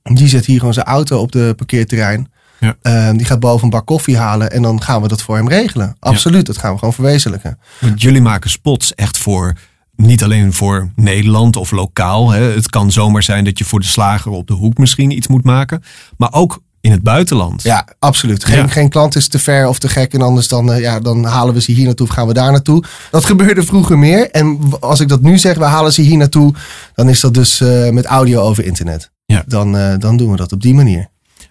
[0.04, 2.32] die zet hier gewoon zijn auto op de parkeerterrein.
[2.60, 2.76] Ja.
[2.82, 5.48] Ehm, die gaat boven een bak koffie halen en dan gaan we dat voor hem
[5.50, 5.96] regelen.
[6.00, 7.60] Absoluut, dat gaan we gewoon verwezenlijken.
[7.80, 9.54] Want jullie maken spots echt voor,
[9.96, 12.30] niet alleen voor Nederland of lokaal.
[12.32, 12.42] Hè.
[12.42, 15.44] Het kan zomaar zijn dat je voor de slager op de hoek misschien iets moet
[15.44, 15.84] maken.
[16.18, 17.64] Maar ook in het buitenland.
[17.64, 18.46] Ja, absoluut.
[18.46, 18.68] Geen, Ja.
[18.68, 20.14] geen klant is te ver of te gek.
[20.14, 22.52] En anders dan, eh, ja, dan halen we ze hier naartoe of gaan we daar
[22.52, 22.84] naartoe.
[23.12, 24.32] Dat gebeurde vroeger meer.
[24.32, 26.54] En als ik dat nu zeg, we halen ze hier naartoe.
[26.94, 29.10] Dan is dat dus eh, met audio over internet.
[29.26, 29.44] Ja.
[29.48, 31.10] Dan, eh, dan doen we dat op die manier.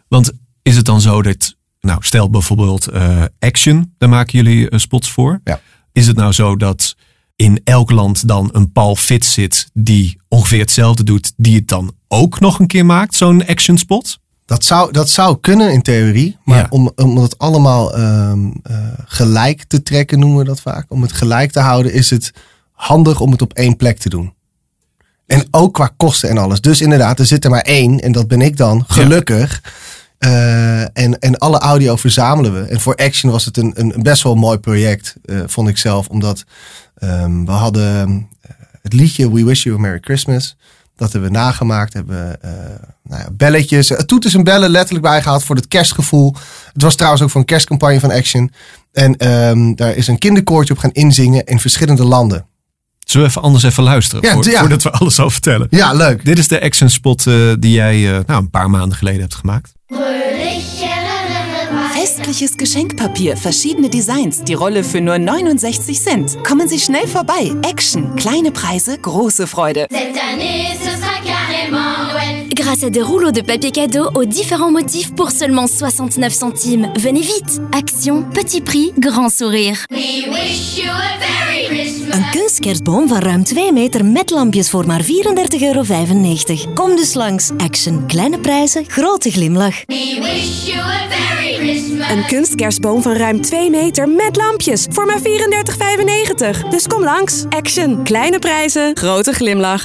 [0.09, 2.89] Want is het dan zo dat, nou stel bijvoorbeeld
[3.39, 5.41] Action, daar maken jullie spots voor.
[5.45, 5.61] Ja.
[5.93, 6.95] Is het nou zo dat
[7.37, 11.93] in elk land dan een Paul Fitz zit die ongeveer hetzelfde doet, die het dan
[12.09, 14.19] ook nog een keer maakt, zo'n action spot?
[14.47, 16.37] Dat zou, dat zou kunnen in theorie.
[16.45, 16.67] Maar Ja.
[16.71, 20.85] om, om het allemaal ehm, eh, gelijk te trekken, noemen we dat vaak.
[20.89, 22.31] Om het gelijk te houden, is het
[22.73, 24.35] handig om het op één plek te doen.
[25.27, 26.61] En ook qua kosten en alles.
[26.61, 28.01] Dus inderdaad, er zit er maar één.
[28.01, 29.63] En dat ben ik dan, gelukkig.
[30.19, 32.61] Eh, en, en alle audio verzamelen we.
[32.61, 36.09] En voor Action was het een, een best wel mooi project, eh, vond ik zelf.
[36.09, 36.45] Omdat
[36.97, 38.29] ehm, we hadden
[38.83, 40.57] het liedje We Wish You a Merry Christmas.
[40.97, 41.93] Dat hebben we nagemaakt.
[41.93, 42.51] Hebben we eh,
[43.03, 46.35] nou ja, belletjes, toeters en bellen letterlijk bijgehaald voor het kerstgevoel.
[46.73, 48.53] Het was trouwens ook voor een kerstcampagne van Action.
[48.93, 52.47] En ehm, daar is een kinderkoortje op gaan inzingen in verschillende landen.
[53.05, 54.59] Zullen we even anders even luisteren Ja, voor- ja.
[54.61, 55.67] voordat we alles al vertellen?
[55.71, 56.25] Ja, leuk.
[56.25, 59.35] Dit is de action spot eh, die jij eh, nou, een paar maanden geleden hebt
[59.35, 59.73] gemaakt.
[62.07, 66.45] Festliches Geschenkpapier, verschiedene Designs, die Rolle für nur 69 Cent.
[66.45, 67.51] Kommen Sie schnell vorbei.
[67.69, 69.89] Action, kleine Preise, große Freude.
[69.91, 72.46] Cette année, ce sera carrément Noël.
[72.57, 76.91] Grâce à des rouleaux de papier cadeau aux différents motifs pour seulement 69 centimes.
[76.99, 79.85] Venez vite Action, petit prix, grand sourire.
[79.91, 82.17] We wish you a very Christmas.
[82.17, 85.09] Een kunstkerstboom van ruim 2 meter met lampjes voor maar 34,95
[85.61, 85.83] euro.
[86.75, 87.51] Kom dus langs.
[87.57, 88.07] Action.
[88.07, 89.83] Kleine prijzen, grote glimlach.
[89.87, 92.11] We wish you a very Christmas.
[92.11, 95.21] Een kunstkerstboom van ruim 2 meter met lampjes voor maar
[96.65, 96.69] 34,95.
[96.71, 97.45] Dus kom langs.
[97.49, 98.03] Action.
[98.03, 99.85] Kleine prijzen, grote glimlach.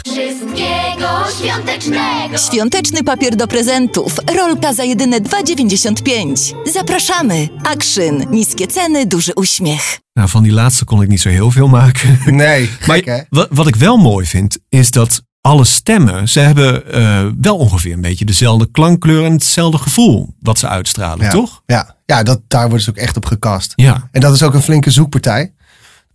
[1.42, 2.38] Świątecznego.
[2.62, 4.20] Świąteczny papier do prezentów.
[4.36, 6.54] Rolka za jedyne 2,95.
[6.74, 7.50] Zapraszamy.
[7.64, 10.00] Action, niskie ceny, duży uśmiech.
[10.16, 12.20] Nou, van die laatste kon ik niet zo heel veel maken.
[12.26, 13.20] Nee, maar gek, hè?
[13.30, 17.94] wat, wat ik wel mooi vind, is dat alle stemmen, ze hebben eh, wel ongeveer
[17.94, 21.32] een beetje dezelfde klankkleur en hetzelfde gevoel wat ze uitstralen, Ja.
[21.32, 21.62] toch?
[21.66, 23.74] Ja, ja dat, daar worden ze ook echt op gekast.
[23.76, 24.08] Ja.
[24.12, 25.54] En dat is ook een flinke zoekpartij.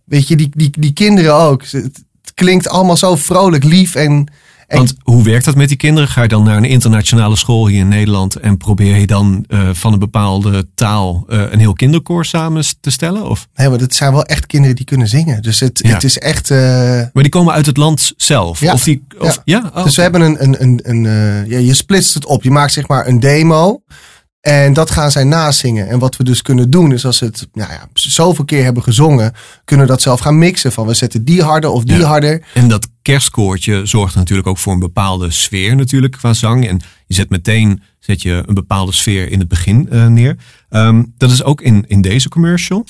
[0.03, 1.61] Weet je, die, die, die kinderen ook.
[1.63, 4.31] Het, het klinkt allemaal zo vrolijk, lief en...
[4.67, 6.09] en Want hoe werkt dat met die kinderen?
[6.09, 9.69] Ga je dan naar een internationale school hier in Nederland en probeer je dan eh,
[9.73, 13.29] van een bepaalde taal eh, een heel kinderkoor samen te stellen?
[13.29, 13.47] Of?
[13.55, 15.41] nee, maar het zijn wel echt kinderen die kunnen zingen.
[15.41, 15.93] Dus het, Ja.
[15.93, 16.51] het is echt...
[16.51, 18.59] eh, Maar die komen uit het land zelf?
[18.59, 18.73] Ja.
[18.73, 19.71] Of die, of, ja.
[19.75, 21.03] Oh, dus we hebben een, een, een, een
[21.49, 22.43] ja, je splitst het op.
[22.43, 23.81] Je maakt zeg maar een demo.
[24.41, 25.87] En dat gaan zij nazingen.
[25.89, 28.83] En wat we dus kunnen doen is als ze het nou ja, zoveel keer hebben
[28.83, 29.33] gezongen,
[29.65, 30.71] kunnen we dat zelf gaan mixen.
[30.71, 32.05] Van we zetten die harder of die Ja.
[32.07, 32.43] harder.
[32.53, 36.67] En dat kerstkoortje zorgt natuurlijk ook voor een bepaalde sfeer natuurlijk qua zang.
[36.67, 40.35] En je zet meteen zet je een bepaalde sfeer in het begin eh, neer.
[40.69, 42.85] Ehm, dat is ook in, in deze commercial.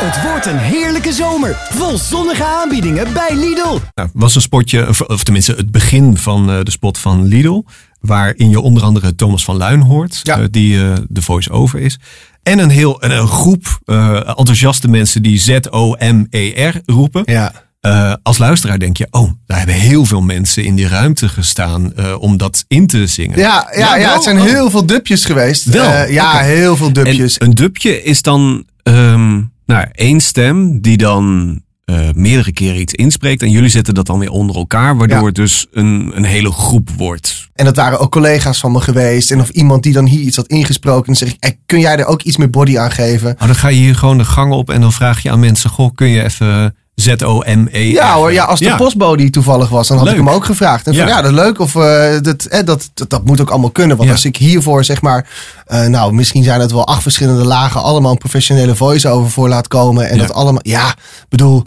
[0.00, 3.78] Het wordt een heerlijke zomer, vol zonnige aanbiedingen bij Lidl.
[3.94, 7.62] Nou, was een spotje, of- tenminste het begin van eh, de spot van Lidl.
[8.00, 11.98] Waarin je onder andere Thomas van Luin hoort, eh, die eh, de voice-over is.
[12.42, 17.22] En een, heel, een, een groep eh, enthousiaste mensen die Z-O-M-E-R roepen.
[17.24, 17.52] Ja.
[17.80, 21.94] Eh, als luisteraar denk je, oh, daar hebben heel veel mensen in die ruimte gestaan
[21.96, 23.38] eh, om dat in te zingen.
[23.38, 24.14] Ja, ja, ja, wel.
[24.14, 24.44] het zijn Oh.
[24.44, 25.64] heel veel dupjes geweest.
[25.64, 25.90] Wel?
[25.92, 27.38] Eh, ja, heel veel dupjes.
[27.38, 32.92] En een dubje is dan ehm, nou, één stem die dan eh, meerdere keren iets
[32.94, 33.42] inspreekt.
[33.42, 35.24] En jullie zetten dat dan weer onder elkaar, waardoor Ja.
[35.24, 37.48] het dus een, een hele groep wordt.
[37.54, 39.30] En dat waren ook collega's van me geweest.
[39.30, 41.08] En of iemand die dan hier iets had ingesproken.
[41.08, 43.32] En zeg ik, eh, kun jij er ook iets meer body aan geven?
[43.32, 45.70] Oh, dan ga je hier gewoon de gang op en dan vraag je aan mensen:
[45.70, 47.90] Goh, kun je even Z-O-M-E?
[47.90, 50.16] Ja hoor, ja, als de postbode toevallig was, dan had Leuk.
[50.16, 50.86] ik hem ook gevraagd.
[50.86, 51.08] En van Ja.
[51.16, 51.58] ja, dat is leuk.
[51.60, 53.96] Of eh, dat, eh, dat, dat, dat moet ook allemaal kunnen.
[53.96, 54.14] Want Ja.
[54.14, 55.28] als ik hiervoor zeg maar,
[55.66, 59.68] eh, nou misschien zijn het wel acht verschillende lagen, allemaal een professionele voice-over voor laat
[59.68, 60.08] komen.
[60.08, 60.22] En Ja.
[60.26, 60.94] dat allemaal, ja,
[61.28, 61.64] bedoel,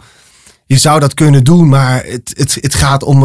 [0.66, 3.22] je zou dat kunnen doen, maar het, het, het gaat om,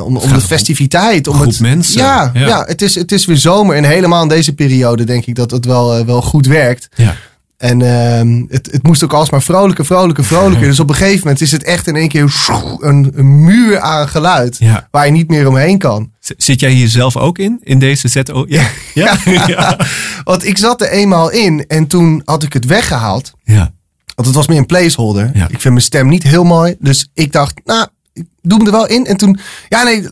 [0.00, 1.26] om, om de festiviteit.
[1.26, 2.00] Om het, mensen.
[2.00, 2.46] Ja, Ja.
[2.46, 2.64] ja.
[2.66, 3.76] het, is, het is weer zomer.
[3.76, 6.88] En helemaal in deze periode denk ik dat het wel, wel goed werkt.
[6.94, 7.14] Ja.
[7.56, 10.66] En ehm, het, het moest ook alsmaar vrolijker, vrolijker, vrolijker.
[10.66, 12.34] Dus op een gegeven moment is het echt in één keer
[12.80, 14.56] een, een muur aan geluid.
[14.58, 14.88] Ja.
[14.90, 16.10] Waar je niet meer omheen kan.
[16.20, 18.44] Z- Zit jij hier zelf ook in, in deze Z-O?
[18.48, 18.62] Ja.
[18.94, 19.16] Ja.
[19.46, 19.78] ja.
[20.24, 23.32] Want ik zat er eenmaal in en toen had ik het weggehaald.
[23.44, 23.72] Ja.
[24.14, 25.30] Want het was meer een placeholder.
[25.34, 25.44] Ja.
[25.44, 26.76] Ik vind mijn stem niet heel mooi.
[26.78, 29.06] Dus ik dacht, nou, ik doe hem er wel in.
[29.06, 29.38] En toen,
[29.68, 30.08] ja nee,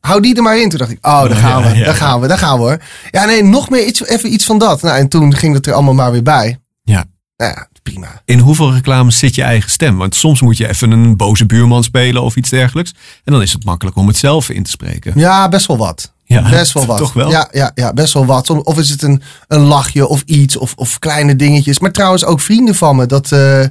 [0.00, 0.68] hou die er maar in.
[0.68, 2.78] Toen dacht ik, oh, daar gaan Ja, we, daar gaan we, daar gaan we hoor.
[3.10, 4.82] Ja nee, nog meer iets, even iets van dat.
[4.82, 6.58] Nou, en toen ging het er allemaal maar weer bij.
[7.38, 8.22] Nou ja, prima.
[8.24, 9.96] In hoeveel reclames zit je eigen stem?
[9.96, 12.94] Want soms moet je even een boze buurman spelen of iets dergelijks.
[13.24, 15.12] En dan is het makkelijk om het zelf in te spreken.
[15.16, 16.12] Ja, best wel wat.
[16.24, 16.98] Ja, best wel wat.
[16.98, 17.30] toch wel?
[17.30, 18.50] Ja, ja, ja, best wel wat.
[18.50, 21.78] Of is het een, een lachje of iets of, of kleine dingetjes.
[21.78, 23.06] Maar trouwens ook vrienden van me.
[23.06, 23.64] Dat eh,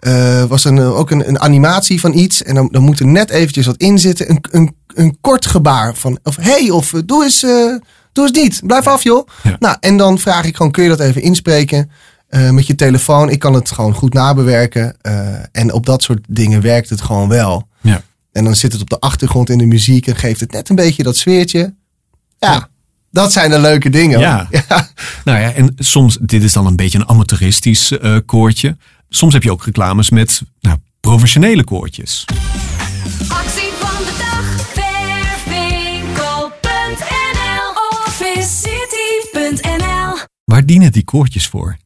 [0.00, 2.42] eh, was een, ook een, een animatie van iets.
[2.42, 4.30] En dan, dan moet er net eventjes wat in zitten.
[4.30, 7.74] Een, een, een kort gebaar van of hey of eh, doe eens, eh,
[8.12, 8.60] doe eens niet.
[8.64, 9.28] Blijf af joh.
[9.58, 11.90] Nou, en dan vraag ik gewoon kun je dat even inspreken.
[12.30, 13.30] Eh, met je telefoon.
[13.30, 14.96] Ik kan het gewoon goed nabewerken.
[15.02, 17.68] eh, en op dat soort dingen werkt het gewoon wel.
[17.80, 18.02] Ja.
[18.32, 20.76] En dan zit het op de achtergrond in de muziek en geeft het net een
[20.76, 21.74] beetje dat sfeertje.
[22.38, 22.68] Ja,
[23.10, 24.18] dat zijn de leuke dingen.
[24.28, 24.48] Ja.
[25.24, 28.76] Nou ja, en soms, dit is dan een beetje een amateuristisch eh, koortje.
[29.08, 32.24] Soms heb je ook reclames met nou, professionele koortjes.
[33.28, 34.68] Actie van de dag.
[38.10, 41.76] Verfwinkel.nl Waar dienen die koortjes voor?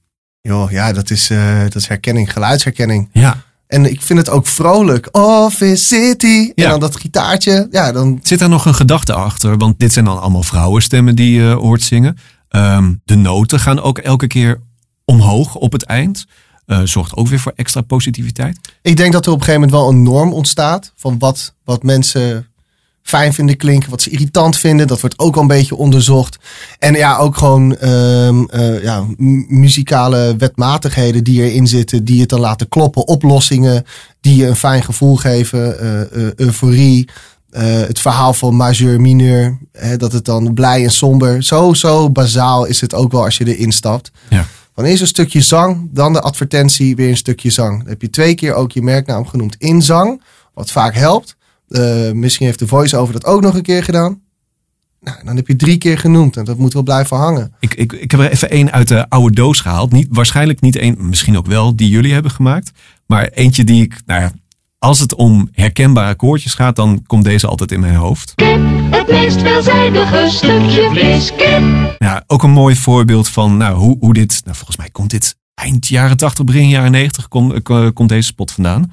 [0.48, 3.08] Joh, ja, dat is, eh, dat is herkenning, geluidsherkenning.
[3.12, 3.42] Ja.
[3.66, 5.08] En ik vind het ook vrolijk.
[5.16, 6.52] Office City.
[6.54, 6.64] Ja.
[6.64, 7.66] En dan dat gitaartje.
[7.70, 8.20] Ja, dan...
[8.22, 9.56] Zit er nog een gedachte achter?
[9.56, 12.18] Want dit zijn dan allemaal vrouwenstemmen die je hoort zingen.
[12.48, 14.60] Ehm, de noten gaan ook elke keer
[15.04, 16.26] omhoog op het eind.
[16.66, 18.58] Eh, zorgt ook weer voor extra positiviteit.
[18.82, 20.92] Ik denk dat er op een gegeven moment wel een norm ontstaat.
[20.96, 22.46] Van wat, wat mensen
[23.04, 23.90] fijn vinden klinken.
[23.90, 24.86] Wat ze irritant vinden.
[24.86, 26.36] Dat wordt ook wel een beetje onderzocht.
[26.78, 32.04] En ja, ook gewoon ehm, eh, ja, mu- muzikale wetmatigheden die erin zitten.
[32.04, 33.06] Die het dan laten kloppen.
[33.08, 33.84] Oplossingen
[34.20, 35.78] die je een fijn gevoel geven.
[35.80, 37.08] eh, eh, euforie.
[37.86, 39.58] Het verhaal van majeur, mineur.
[39.72, 41.42] Hè, dat het dan blij en somber.
[41.42, 44.10] Zo, zo bazaal is het ook wel als je erin stapt.
[44.30, 44.46] Ja.
[44.74, 47.78] Van eerst een stukje zang, dan de advertentie, weer een stukje zang.
[47.78, 50.22] Dan heb je twee keer ook je merknaam genoemd in zang,
[50.54, 51.36] wat vaak helpt.
[51.74, 54.20] Eh, misschien heeft de voice-over dat ook nog een keer gedaan.
[55.00, 57.52] Nou, dan heb je drie keer genoemd en dat moet wel blijven hangen.
[57.60, 59.92] Ik, ik, ik heb er even één uit de oude doos gehaald.
[59.92, 62.70] Niet, waarschijnlijk niet één, misschien ook wel, die jullie hebben gemaakt.
[63.06, 64.32] Maar eentje die ik, nou ja,
[64.78, 68.32] als het om herkenbare koortjes gaat, dan komt deze altijd in mijn hoofd.
[68.90, 71.32] Het meest veelzijdige stukje vlees.
[71.36, 71.96] Kip.
[71.98, 75.36] Ja, ook een mooi voorbeeld van nou, hoe, hoe dit, nou, volgens mij komt dit
[75.54, 78.92] eind jaren 80, begin jaren 90 kom- eh, komt deze spot vandaan.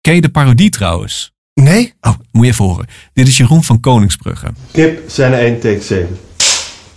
[0.00, 1.34] Ken je de parodie trouwens?
[1.62, 1.94] Nee.
[2.00, 2.86] Oh, moet je even horen.
[3.12, 4.46] Dit is Jeroen van Koningsbrugge.
[4.72, 6.18] Kip, zijn 1, take 7.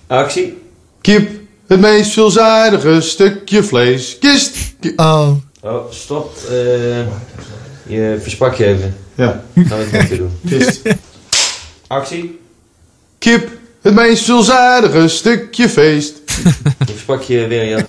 [0.08, 0.58] Actie.
[1.02, 1.30] Kip,
[1.68, 4.18] het meest veelzijdige stukje vlees.
[4.20, 4.58] Kist.
[4.96, 5.32] Oh.
[5.62, 6.36] Oh, stop.
[6.50, 6.54] Eh,
[7.88, 8.96] je versprak je even.
[9.16, 9.44] Ja.
[9.56, 10.40] Gaan we het moeten doen.
[10.50, 10.82] Kist.
[11.88, 12.40] Actie.
[13.18, 13.50] Kip,
[13.82, 16.14] het meest veelzijdige stukje feest.
[16.86, 17.88] Je versprak je weer, ja.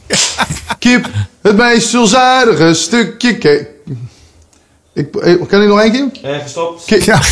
[0.78, 1.08] Kip,
[1.42, 3.66] het meest veelzijdige stukje ke...
[4.92, 6.24] Ik, eh, kan ik nog één keer?
[6.24, 6.84] En gestopt.
[6.84, 7.22] Kip, ja.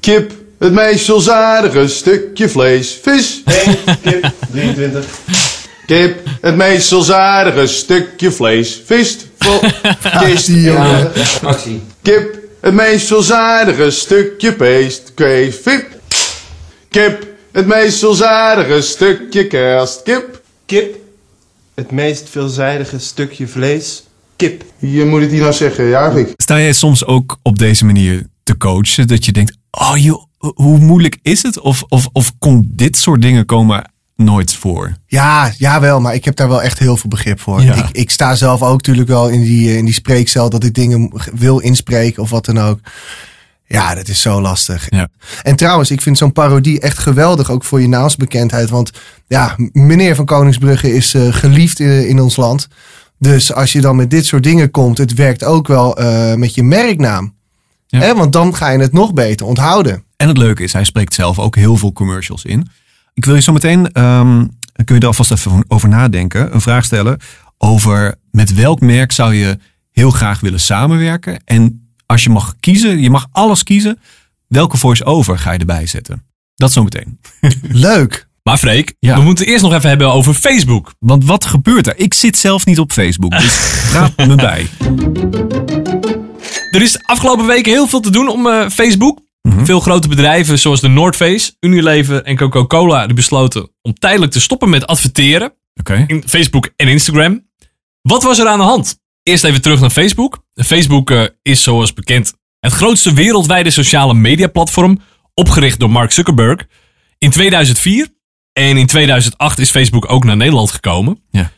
[0.00, 2.98] Kip, het meest veelzijdige stukje vlees.
[3.02, 3.42] Vis.
[3.44, 5.06] 1, kip, 23.
[5.86, 8.82] Kip, het meest veelzijdige stukje vlees.
[8.84, 9.16] Vis.
[9.38, 9.60] Vol.
[10.24, 10.46] Kist.
[10.46, 11.10] Ja,
[11.42, 11.82] actie.
[12.02, 15.12] Kip, het meest veelzijdige stukje peest.
[15.14, 15.56] Kees.
[15.62, 15.86] Vip.
[16.88, 20.02] Kip, het meest veelzijdige stukje kerst.
[20.02, 20.40] Kip.
[20.66, 20.96] Kip,
[21.74, 24.02] het meest veelzijdige stukje vlees.
[24.38, 24.64] Kip.
[24.78, 26.12] Je moet het hier nou zeggen, ja.
[26.36, 29.08] Sta jij soms ook op deze manier te coachen?
[29.08, 31.60] Dat je denkt, oh joh, hoe moeilijk is het?
[31.60, 34.96] Of, of, of komt dit soort dingen komen nooit voor?
[35.06, 37.62] Ja, jawel, maar ik heb daar wel echt heel veel begrip voor.
[37.62, 37.74] Ja.
[37.74, 40.74] Ik, ik sta zelf ook natuurlijk wel in die, eh, in die spreekcel dat ik
[40.74, 42.80] dingen wil inspreken of wat dan ook.
[43.66, 44.86] Ja, dat is zo lastig.
[44.90, 45.08] Ja.
[45.42, 48.70] En trouwens, ik vind zo'n parodie echt geweldig, ook voor je naamsbekendheid.
[48.70, 48.90] Want
[49.26, 52.68] ja, meneer van Koningsbrugge is eh, geliefd in, in ons land.
[53.18, 56.54] Dus als je dan met dit soort dingen komt, het werkt ook wel eh, met
[56.54, 57.34] je merknaam.
[57.88, 60.04] Hè, want dan ga je het nog beter onthouden.
[60.16, 62.68] En het leuke is, hij spreekt zelf ook heel veel commercials in.
[63.14, 64.46] Ik wil je zo meteen, ehm,
[64.84, 67.18] kun je er alvast even over nadenken, een vraag stellen
[67.58, 69.58] over met welk merk zou je
[69.92, 71.40] heel graag willen samenwerken?
[71.44, 73.98] En als je mag kiezen, je mag alles kiezen,
[74.46, 76.22] welke voice-over ga je erbij zetten?
[76.54, 77.20] Dat zo meteen.
[77.88, 78.27] Leuk.
[78.48, 80.92] Maar Freek, we moeten eerst nog even hebben over Facebook.
[80.98, 81.98] Want wat gebeurt er?
[81.98, 83.58] Ik zit zelf niet op Facebook, dus
[83.92, 84.66] raad me bij.
[86.70, 89.20] Er is afgelopen weken heel veel te doen om eh, Facebook.
[89.42, 89.64] Mhm.
[89.64, 94.40] Veel grote bedrijven zoals de North Face, Unilever en Coca-Cola die besloten om tijdelijk te
[94.40, 95.52] stoppen met adverteren
[96.06, 97.46] in Facebook en Instagram.
[98.02, 98.98] Wat was er aan de hand?
[99.22, 100.42] Eerst even terug naar Facebook.
[100.54, 105.00] Facebook eh, is zoals bekend het grootste wereldwijde sociale mediaplatform,
[105.34, 106.66] opgericht door Mark Zuckerberg
[107.18, 108.16] in 2004.
[108.58, 111.22] En in 2008 is Facebook ook naar Nederland gekomen.
[111.30, 111.52] Ja.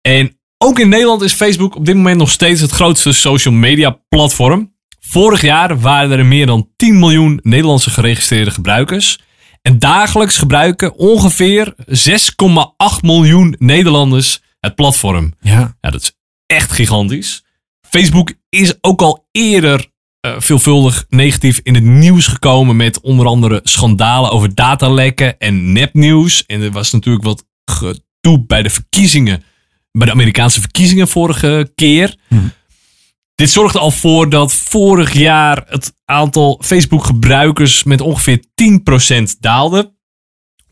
[0.00, 3.98] En ook in Nederland is Facebook op dit moment nog steeds het grootste social media
[4.08, 4.74] platform.
[5.00, 9.18] Vorig jaar waren er meer dan 10 miljoen Nederlandse geregistreerde gebruikers.
[9.62, 11.84] En dagelijks gebruiken ongeveer 6,8
[13.00, 15.34] miljoen Nederlanders het platform.
[15.40, 15.76] Ja.
[15.80, 16.12] ja, dat is
[16.46, 17.44] echt gigantisch.
[17.80, 19.92] Facebook is ook al eerder
[20.24, 26.46] eh, veelvuldig negatief in het nieuws gekomen met onder andere schandalen over datalekken en nepnieuws.
[26.46, 29.44] En er was natuurlijk wat gedoe bij de verkiezingen,
[29.92, 32.16] bij de Amerikaanse verkiezingen vorige keer.
[33.34, 39.94] Dit zorgde al voor dat vorig jaar het aantal Facebook-gebruikers met ongeveer 10% daalde.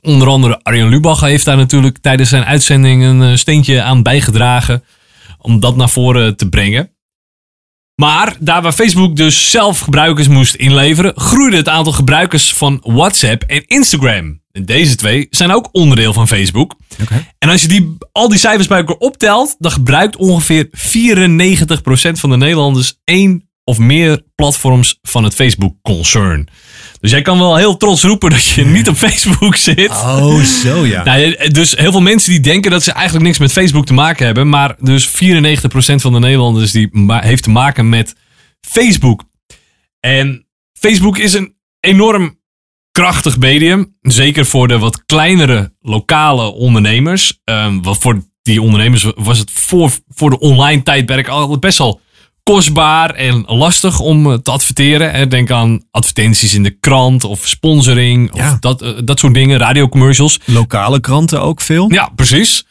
[0.00, 4.84] Onder andere Arjen Lubach heeft daar natuurlijk tijdens zijn uitzending een eh, steentje aan bijgedragen
[5.38, 6.90] om dat naar voren te brengen.
[8.02, 13.42] Maar daar waar Facebook dus zelf gebruikers moest inleveren, groeide het aantal gebruikers van WhatsApp
[13.42, 14.40] en Instagram.
[14.52, 16.76] En deze twee zijn ook onderdeel van Facebook.
[17.38, 20.70] En als je die, al die cijfers bij elkaar optelt, dan gebruikt ongeveer 94%
[22.12, 26.48] van de Nederlanders één of meer platforms van het Facebook-concern.
[27.02, 29.88] Dus jij kan wel heel trots roepen dat je niet op Facebook zit.
[29.88, 31.04] Oh, zo ja.
[31.04, 34.26] Nou, dus heel veel mensen die denken dat ze eigenlijk niks met Facebook te maken
[34.26, 34.48] hebben.
[34.48, 35.14] Maar dus 94%
[35.94, 38.16] van de Nederlanders die heeft te maken met
[38.60, 39.24] Facebook.
[40.00, 42.38] En Facebook is een enorm
[42.92, 43.96] krachtig medium.
[44.00, 47.40] Zeker voor de wat kleinere lokale ondernemers.
[47.44, 52.00] Ehm, wat voor die ondernemers was het voor, voor de online tijdperk altijd best wel
[52.42, 55.28] kostbaar en lastig om eh, te adverteren.
[55.28, 60.40] Denk aan advertenties in de krant of sponsoring of dat, eh, dat soort dingen, radiocommercials.
[60.44, 61.92] Lokale kranten ook veel.
[61.92, 62.66] Ja, precies.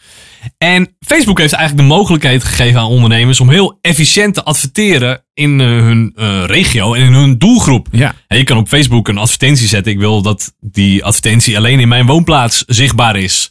[0.57, 5.61] En Facebook heeft eigenlijk de mogelijkheid gegeven aan ondernemers om heel efficiënt te adverteren in
[5.61, 6.13] eh, hun
[6.45, 7.87] regio en in hun doelgroep.
[7.91, 8.15] Ja.
[8.27, 9.91] En je kan op Facebook een advertentie zetten.
[9.91, 13.50] Ik wil dat die advertentie alleen in mijn woonplaats zichtbaar is.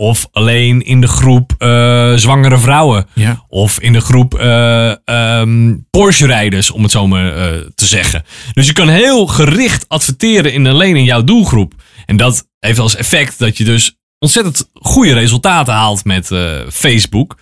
[0.00, 3.06] Of alleen in de groep eh, zwangere vrouwen.
[3.14, 3.44] Ja.
[3.48, 8.24] Of in de groep eh, ehm, Porsche-rijders, om het zo maar eh, te zeggen.
[8.52, 11.74] Dus je kan heel gericht adverteren in alleen in jouw doelgroep.
[12.06, 16.30] En dat heeft als effect dat je dus ontzettend goede resultaten haalt met
[16.68, 17.38] Facebook.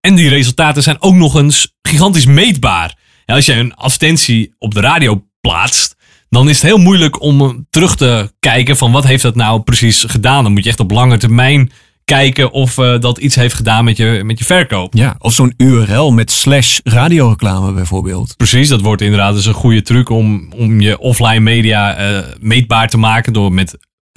[0.00, 2.96] En die resultaten zijn ook nog eens gigantisch meetbaar.
[3.26, 5.96] Als je een advertentie op de radio plaatst,
[6.28, 10.04] dan is het heel moeilijk om terug te kijken van wat heeft dat nou precies
[10.06, 10.42] gedaan.
[10.42, 11.72] Dan moet je echt op lange termijn
[12.08, 14.94] kijken of eh, dat iets heeft gedaan met je, met je verkoop.
[14.94, 18.36] Ja, of zo'n URL met slash radioreclame bijvoorbeeld.
[18.36, 22.88] Precies, dat wordt inderdaad dus een goede truc om, om je offline media eh, meetbaar
[22.88, 23.76] te maken door met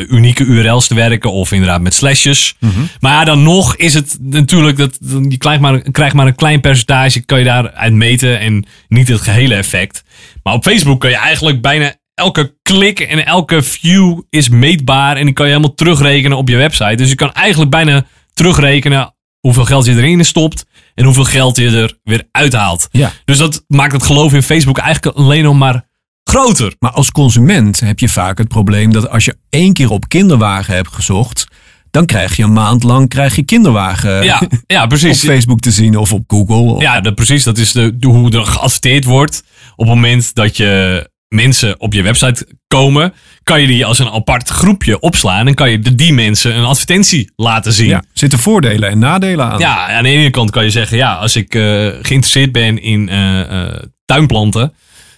[0.10, 2.56] unieke URL's te werken of inderdaad met slashes.
[3.00, 4.98] Maar ja, dan nog is het natuurlijk dat
[5.30, 9.22] je krijgt maar, krijgt maar een klein percentage, kan je daaruit meten en niet het
[9.22, 10.04] gehele effect.
[10.44, 15.26] Maar op Facebook kan je eigenlijk bijna elke klik en elke view is meetbaar en
[15.26, 16.96] die kan je helemaal terugrekenen op je website.
[16.96, 20.66] Dus je kan eigenlijk bijna terugrekenen hoeveel geld je erin stopt
[20.96, 22.88] en hoeveel geld je er weer uithaalt.
[22.92, 23.12] Ja.
[23.26, 25.86] Dus dat maakt het geloof in Facebook eigenlijk alleen nog maar
[26.24, 26.74] groter.
[26.80, 30.76] Maar als consument heb je vaak het probleem dat als je één keer op kinderwagen
[30.76, 31.48] hebt gezocht,
[31.92, 35.22] dan krijg je een maand lang krijg je kinderwagen Ja, ja, precies.
[35.22, 36.82] op Facebook te zien of op Google.
[36.82, 37.44] Ja, dat, precies.
[37.44, 39.44] Dat is de, de- hoe er geadverteerd wordt.
[39.76, 43.14] Op het moment dat je mensen op je website komen,
[43.44, 45.48] kan je die als een apart groepje opslaan.
[45.48, 47.88] En kan je de- die mensen een advertentie laten zien.
[47.88, 49.60] Ja, zitten voordelen en nadelen aan.
[49.60, 51.62] Ja, aan de ene kant kan je zeggen, ja, als ik eh,
[52.02, 54.74] geïnteresseerd ben in eh, eh, tuinplanten,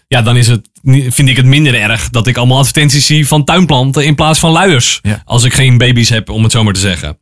[0.08, 0.70] ja, dan is het,
[1.08, 4.52] vind ik het minder erg dat ik allemaal advertenties zie van tuinplanten in plaats van
[4.52, 5.00] luiers.
[5.26, 7.18] Als ik geen baby's heb, om het zo maar te zeggen.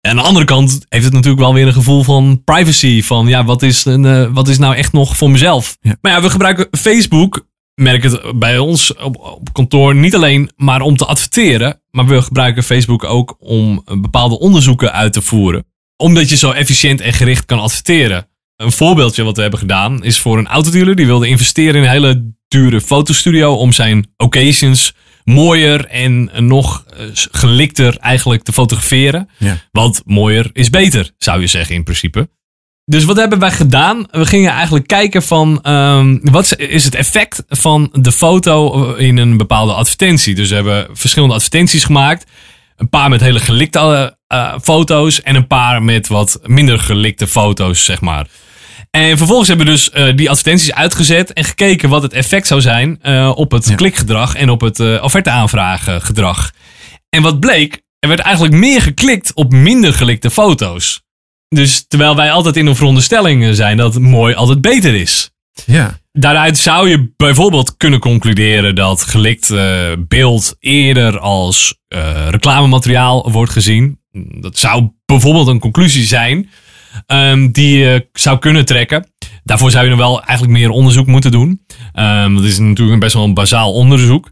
[0.00, 3.02] En aan de andere kant heeft het natuurlijk wel weer een gevoel van privacy.
[3.02, 5.76] Van ja, wat is, een, wat is nou echt nog voor mezelf?
[6.00, 7.46] Maar ja, we gebruiken Facebook,
[7.80, 11.80] merk het bij ons op, op kantoor, niet alleen maar om te adverteren.
[11.90, 15.64] Maar we gebruiken Facebook ook om eh, bepaalde onderzoeken uit te voeren.
[15.96, 18.28] Omdat je zo efficiënt en gericht kan adverteren.
[18.56, 20.96] Een voorbeeldje wat we hebben gedaan is voor een autodealer.
[20.96, 27.06] Die wilde investeren in een hele dure fotostudio om zijn occasions mooier en nog eh,
[27.12, 29.28] gelikter eigenlijk te fotograferen.
[29.38, 29.56] Ja.
[29.72, 32.28] Want mooier is beter, zou je zeggen in principe.
[32.90, 34.06] Dus wat hebben wij gedaan?
[34.10, 39.36] We gingen eigenlijk kijken van ehm, wat is het effect van de foto in een
[39.36, 40.34] bepaalde advertentie.
[40.34, 42.30] Dus we hebben verschillende advertenties gemaakt.
[42.76, 47.26] Een paar met hele gelikte eh, eh, foto's en een paar met wat minder gelikte
[47.26, 48.26] foto's, zeg maar.
[48.90, 52.60] En vervolgens hebben we dus eh, die advertenties uitgezet en gekeken wat het effect zou
[52.60, 56.50] zijn op het klikgedrag en op het uh, offerteaanvraaggedrag.
[57.08, 61.02] En wat bleek, er werd eigenlijk meer geklikt op minder gelikte foto's.
[61.54, 65.30] Dus terwijl wij altijd in een veronderstelling eh, zijn dat mooi altijd beter is.
[65.66, 65.98] Ja.
[66.12, 73.52] Daaruit zou je bijvoorbeeld kunnen concluderen dat gelikt eh, beeld eerder als eh, reclamemateriaal wordt
[73.52, 73.98] gezien.
[74.40, 76.50] Dat zou bijvoorbeeld een conclusie zijn
[77.06, 79.06] ehm, die je zou kunnen trekken.
[79.44, 81.66] Daarvoor zou je nog wel eigenlijk meer onderzoek moeten doen.
[81.92, 84.30] Ehm, dat is natuurlijk best wel een bazaal onderzoek.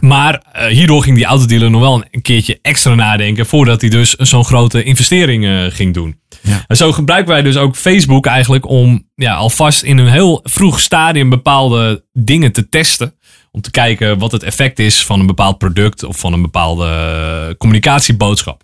[0.00, 4.14] Maar eh, hierdoor ging die autodealer nog wel een keertje extra nadenken voordat hij dus
[4.14, 6.20] zo'n grote investering ging doen.
[6.66, 10.80] En zo gebruiken wij dus ook Facebook eigenlijk om ja, alvast in een heel vroeg
[10.80, 13.14] stadium bepaalde dingen te testen.
[13.52, 16.86] Om te kijken wat het effect is van een bepaald product of van een bepaalde
[16.86, 18.62] eh, communicatieboodschap.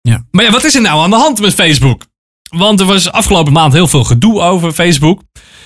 [0.00, 0.26] Ja.
[0.30, 2.06] Maar ja, wat is er nou aan de hand met Facebook?
[2.50, 5.22] Want er was afgelopen maand heel veel gedoe over Facebook.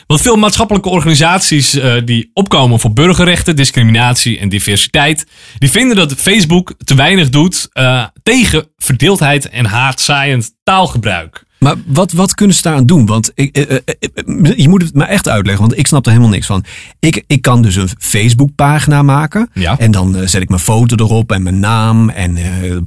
[0.06, 5.26] Want veel maatschappelijke organisaties eh, die opkomen voor burgerrechten, discriminatie en diversiteit,
[5.58, 11.44] die vinden dat Facebook te weinig doet eh, tegen verdeeldheid en haatzaaiend taalgebruik.
[11.60, 13.06] Maar wat, wat kunnen ze daaraan doen?
[13.06, 13.78] Want ik, eh, eh,
[14.14, 16.64] eh, je moet het me echt uitleggen, want ik snap er helemaal niks van.
[16.98, 19.50] Ik, ik kan dus een Facebookpagina maken.
[19.54, 19.78] Ja.
[19.78, 22.08] En dan zet ik mijn foto erop en mijn naam.
[22.08, 22.38] En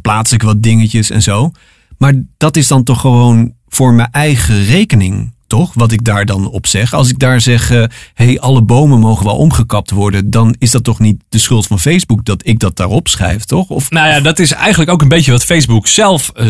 [0.01, 1.51] plaats ik wat dingetjes en zo.
[1.97, 5.73] Maar dat is dan toch gewoon voor mijn eigen rekening, toch?
[5.73, 6.93] Wat ik daar dan op zeg.
[6.93, 10.29] Als ik daar zeg, hé, hey, alle bomen mogen wel omgekapt worden.
[10.29, 13.69] Dan is dat toch niet de schuld van Facebook dat ik dat daarop schrijf, toch?
[13.69, 16.47] Of, Nou ja, dat is eigenlijk ook een beetje wat Facebook zelf eh,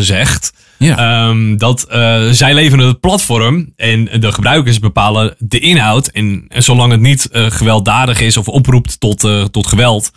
[0.86, 0.98] zegt.
[0.98, 6.06] Ehm, dat eh, zij leveren het platform en de gebruikers bepalen de inhoud.
[6.06, 10.10] En, en zolang het niet eh, gewelddadig is of oproept tot, eh, tot geweld,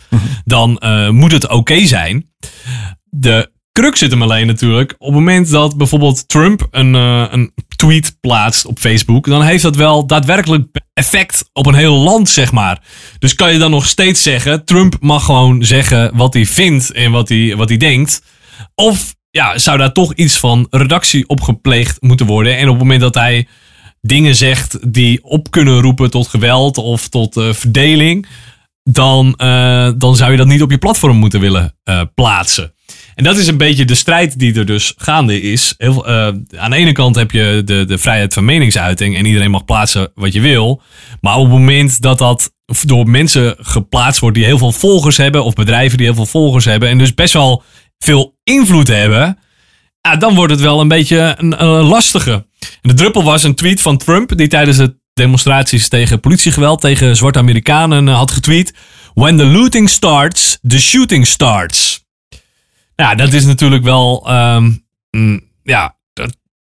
[0.44, 2.30] dan eh, moet het oké zijn.
[3.10, 4.94] De crux zit hem alleen natuurlijk.
[4.98, 9.76] Op het moment dat bijvoorbeeld Trump een, een tweet plaatst op Facebook, dan heeft dat
[9.76, 12.82] wel daadwerkelijk effect op een heel land, zeg maar.
[13.18, 17.10] Dus kan je dan nog steeds zeggen: Trump mag gewoon zeggen wat hij vindt en
[17.10, 18.22] wat hij, wat hij denkt.
[18.74, 22.56] Of ja, zou daar toch iets van redactie op gepleegd moeten worden?
[22.56, 23.46] En op het moment dat hij
[24.00, 28.26] dingen zegt die op kunnen roepen tot geweld of tot eh, verdeling,
[28.82, 32.72] dan, eh, dan zou je dat niet op je platform moeten willen eh, plaatsen.
[33.14, 35.74] En dat is een beetje de strijd die er dus gaande is.
[35.76, 39.64] Heel, aan de ene kant heb je de, de vrijheid van meningsuiting en iedereen mag
[39.64, 40.82] plaatsen wat je wil.
[41.20, 42.52] Maar op het moment dat dat
[42.86, 46.64] door mensen geplaatst wordt die heel veel volgers hebben, of bedrijven die heel veel volgers
[46.64, 47.62] hebben, en dus best wel
[47.98, 49.38] veel invloed hebben,
[50.18, 52.32] dan wordt het wel een beetje een, lastige.
[52.60, 57.16] En de druppel was een tweet van Trump, die tijdens de demonstraties tegen politiegeweld tegen
[57.16, 58.74] zwarte Amerikanen eh, had getweet:
[59.14, 62.06] When the looting starts, the shooting starts.
[62.96, 64.72] Nou, dat is natuurlijk wel ehm,
[65.10, 65.97] mm, ja,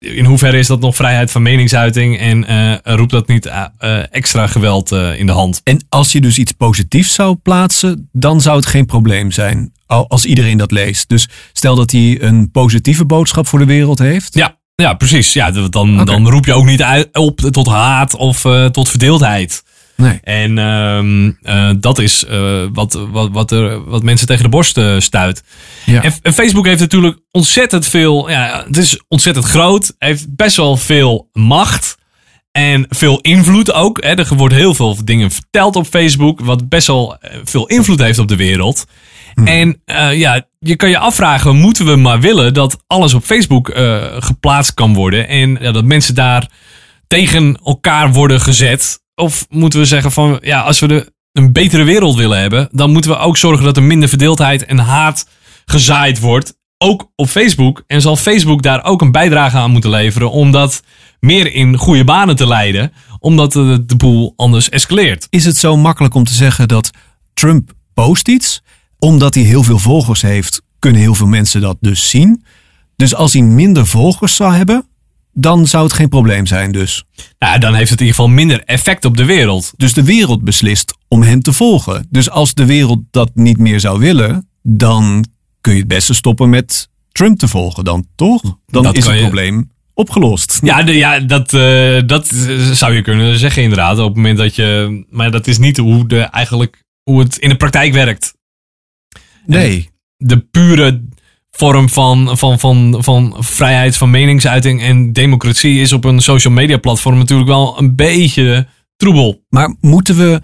[0.04, 4.04] in hoeverre is dat nog vrijheid van meningsuiting en eh, roept dat niet eh, eh,
[4.12, 5.62] extra geweld in de hand?
[5.64, 9.72] En als je dus iets positiefs zou plaatsen, dan zou het geen probleem zijn.
[9.86, 11.10] al- Als iedereen dat leest.
[11.10, 14.36] Dus stel dat hij een positieve boodschap voor de wereld heeft.
[14.36, 15.34] Ja, ja precies.
[15.34, 18.42] Ja, dan, dan roep je ook niet uit, op tot haat of
[18.72, 19.64] tot verdeeldheid.
[20.04, 20.20] Nee.
[20.24, 24.78] En ehm, eh, dat is eh, wat, wat, wat, er, wat mensen tegen de borst
[24.78, 25.44] eh, stuit.
[25.86, 26.04] Ja.
[26.04, 28.30] En, en Facebook heeft natuurlijk ontzettend veel.
[28.30, 29.96] Ja, het is ontzettend groot.
[29.98, 31.98] Heeft best wel veel macht.
[32.52, 34.04] En veel invloed ook.
[34.04, 34.10] Hè.
[34.10, 36.40] Er wordt heel veel dingen verteld op Facebook.
[36.40, 38.86] Wat best wel veel invloed heeft op de wereld.
[39.46, 43.72] En eh, ja, je kan je afvragen, moeten we maar willen dat alles op Facebook
[44.20, 45.28] geplaatst kan worden.
[45.28, 46.50] En ja, dat mensen daar
[47.08, 49.03] tegen elkaar worden gezet.
[49.16, 52.92] Of moeten we zeggen van, ja, als we de, een betere wereld willen hebben, dan
[52.92, 55.30] moeten we ook zorgen dat er minder verdeeldheid en haat
[55.66, 56.54] gezaaid wordt.
[56.78, 57.84] Ook op Facebook.
[57.88, 60.84] En zal Facebook daar ook een bijdrage aan moeten leveren om dat
[61.20, 62.94] meer in goede banen te leiden.
[63.20, 65.28] Omdat de, de boel anders escaleert.
[65.30, 66.92] Is het zo makkelijk om te zeggen dat
[67.34, 68.62] Trump post iets?
[69.00, 72.46] Omdat hij heel veel volgers heeft, kunnen heel veel mensen dat dus zien.
[72.96, 74.86] Dus als hij minder volgers zou hebben,
[75.34, 77.04] dan zou het geen probleem zijn dus.
[77.40, 79.74] Nou, dan heeft het in ieder geval minder effect op de wereld.
[79.78, 82.08] Dus de wereld beslist om hem te volgen.
[82.10, 85.26] Dus als de wereld dat niet meer zou willen, dan
[85.62, 88.42] kun je het beste stoppen met Trump te volgen dan, toch?
[88.68, 90.60] Dan Dat is het je- probleem opgelost.
[90.62, 92.28] Ja, de, ja dat, eh, dat
[92.72, 94.00] zou je kunnen zeggen inderdaad.
[94.00, 95.04] Op het moment dat je...
[95.10, 98.34] Maar dat is niet hoe, de, eigenlijk, hoe het in de praktijk werkt.
[99.46, 99.90] Nee.
[100.18, 101.02] De pure
[101.58, 106.78] vorm van, van, van, van vrijheid van meningsuiting en democratie is op een social media
[106.78, 109.42] platform natuurlijk wel een beetje troebel.
[109.50, 110.42] Maar moeten we.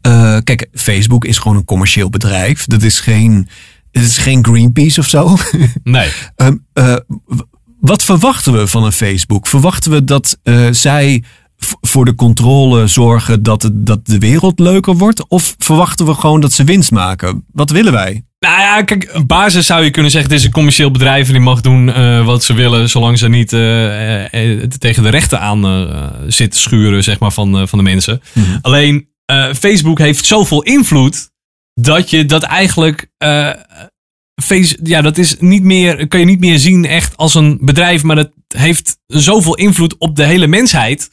[0.00, 2.64] eh, kijk, Facebook is gewoon een commercieel bedrijf.
[2.64, 3.48] Dat is geen.
[3.90, 5.36] Het is geen Greenpeace of zo.
[5.82, 6.08] Nee.
[6.36, 6.96] Ehm, eh,
[7.80, 9.46] wat verwachten we van een Facebook?
[9.46, 11.22] Verwachten we dat eh, zij
[11.80, 15.28] voor de controle zorgen dat, het, dat de wereld leuker wordt?
[15.28, 17.44] Of verwachten we gewoon dat ze winst maken?
[17.52, 18.24] Wat willen wij?
[18.46, 21.32] Nou ja, kijk, een basis zou je kunnen zeggen: het is een commercieel bedrijf en
[21.32, 25.08] die mag doen eh, wat ze willen, zolang ze niet eh, eh, eh, tegen de
[25.08, 28.22] rechten aan eh zitten schuren, zeg maar, van, van de mensen.
[28.62, 31.30] Alleen eh, Facebook heeft zoveel invloed
[31.74, 33.06] dat je dat eigenlijk.
[34.42, 38.02] face, ja, dat is niet meer, kan je niet meer zien echt als een bedrijf,
[38.02, 41.10] maar dat heeft zoveel invloed op de hele mensheid.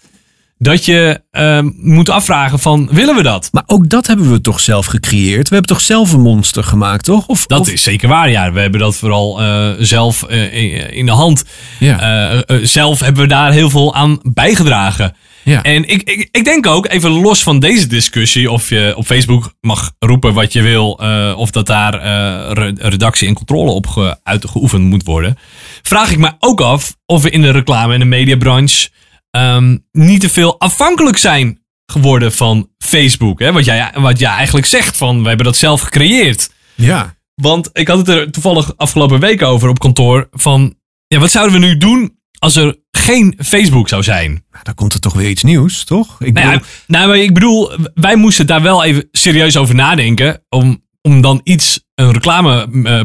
[0.63, 3.49] Dat je eh, moet afvragen van, willen we dat?
[3.51, 5.49] Maar ook dat hebben we toch zelf gecreëerd?
[5.49, 7.27] We hebben toch zelf een monster gemaakt, toch?
[7.27, 8.51] Of, Dat of- is zeker waar, ja.
[8.51, 11.43] We hebben dat vooral eh, zelf eh, in- in de hand.
[11.79, 11.99] Ja.
[11.99, 15.15] Eh, eh, zelf hebben we daar heel veel aan bijgedragen.
[15.43, 15.61] Ja.
[15.63, 19.53] En ik, ik, ik denk ook, even los van deze discussie, of je op Facebook
[19.61, 23.87] mag roepen wat je wil, eh, of dat daar eh, re- redactie en controle op
[23.87, 25.37] ge, uitgeoefend moet worden,
[25.81, 28.89] vraag ik me ook af of we in de reclame en de mediabranche
[29.37, 33.39] ehm, niet te veel afhankelijk zijn geworden van Facebook.
[33.39, 33.51] Hè?
[33.51, 36.49] Wat, jij, wat jij eigenlijk zegt van, we hebben dat zelf gecreëerd.
[36.75, 37.15] Ja.
[37.35, 40.27] Want ik had het er toevallig afgelopen week over op kantoor.
[40.31, 40.75] Van
[41.07, 44.45] ja, wat zouden we nu doen als er geen Facebook zou zijn?
[44.63, 46.21] Dan komt er toch weer iets nieuws, toch?
[46.21, 50.43] Ik Nou, ja, nou, maar ik bedoel, wij moesten daar wel even serieus over nadenken.
[50.49, 53.01] Om, om dan iets, een reclame eh,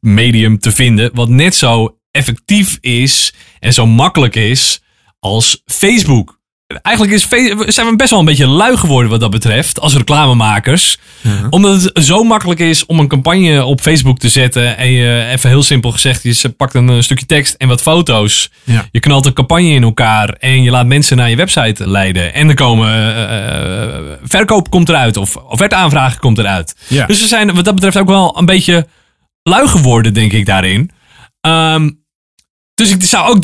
[0.00, 1.10] medium te vinden.
[1.14, 4.80] wat net zo effectief is en zo makkelijk is
[5.26, 6.38] als Facebook.
[6.82, 7.28] Eigenlijk is,
[7.74, 10.98] zijn we best wel een beetje lui geworden wat dat betreft, als reclamemakers.
[11.50, 14.76] Omdat het zo makkelijk is om een campagne op Facebook te zetten.
[14.76, 18.50] En je, even heel simpel gezegd, je pakt een eh, stukje tekst en wat foto's.
[18.64, 18.84] Ja.
[18.90, 22.34] Je knalt een campagne in elkaar en je laat mensen naar je website leiden.
[22.34, 26.76] En er komen eh, eh, verkoop komt eruit of offertaanvragen komt eruit.
[26.88, 27.06] Ja.
[27.06, 28.86] Dus we zijn wat dat betreft ook wel een beetje
[29.42, 30.90] lui geworden, denk ik, daarin.
[31.40, 31.90] Ehm,
[32.76, 33.42] dus ik zou ook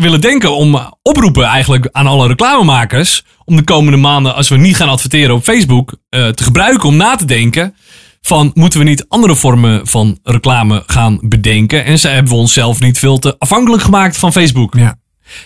[0.00, 3.24] willen- denken om oproepen eigenlijk aan alle reclamemakers.
[3.44, 6.96] Om de komende maanden, als we niet gaan adverteren op Facebook, eh, te gebruiken om
[6.96, 7.74] na te denken.
[8.20, 11.84] Van moeten we niet andere vormen van reclame gaan bedenken?
[11.84, 14.74] En ze hebben we onszelf niet veel te afhankelijk gemaakt van Facebook.
[14.74, 14.98] Ja.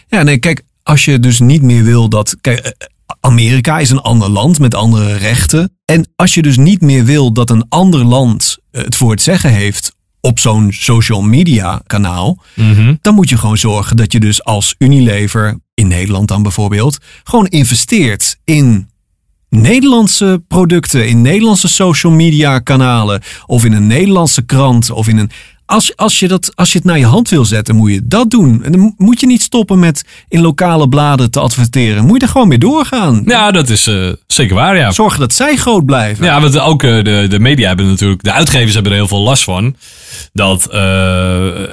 [0.09, 2.37] Ja, nee, kijk, als je dus niet meer wil dat.
[2.41, 2.73] Kijk, eh,
[3.21, 5.79] Amerika is een ander land met andere rechten.
[5.85, 9.23] En als je dus niet meer wil dat een ander land eh, het voor het
[9.23, 9.94] zeggen heeft
[10.25, 12.39] op zo'n social media kanaal,
[13.01, 17.47] dan moet je gewoon zorgen dat je dus als Unilever, in Nederland dan bijvoorbeeld, gewoon
[17.47, 18.91] investeert in
[19.49, 25.31] Nederlandse producten, in Nederlandse social media kanalen of in een Nederlandse krant of in een
[25.67, 28.31] Als, als, je dat, als je het naar je hand wil zetten, moet je dat
[28.31, 28.65] doen.
[28.65, 32.05] En dan mo- moet je niet stoppen met in lokale bladen te adverteren.
[32.05, 33.23] Moet je er gewoon mee doorgaan.
[33.27, 34.91] Ja, dat is eh, zeker waar, ja.
[34.93, 36.25] Zorgen dat zij groot blijven.
[36.25, 39.21] Ja, want ook eh, de, de media hebben natuurlijk, de uitgevers hebben er heel veel
[39.21, 39.77] last van.
[40.33, 40.81] Dat eh,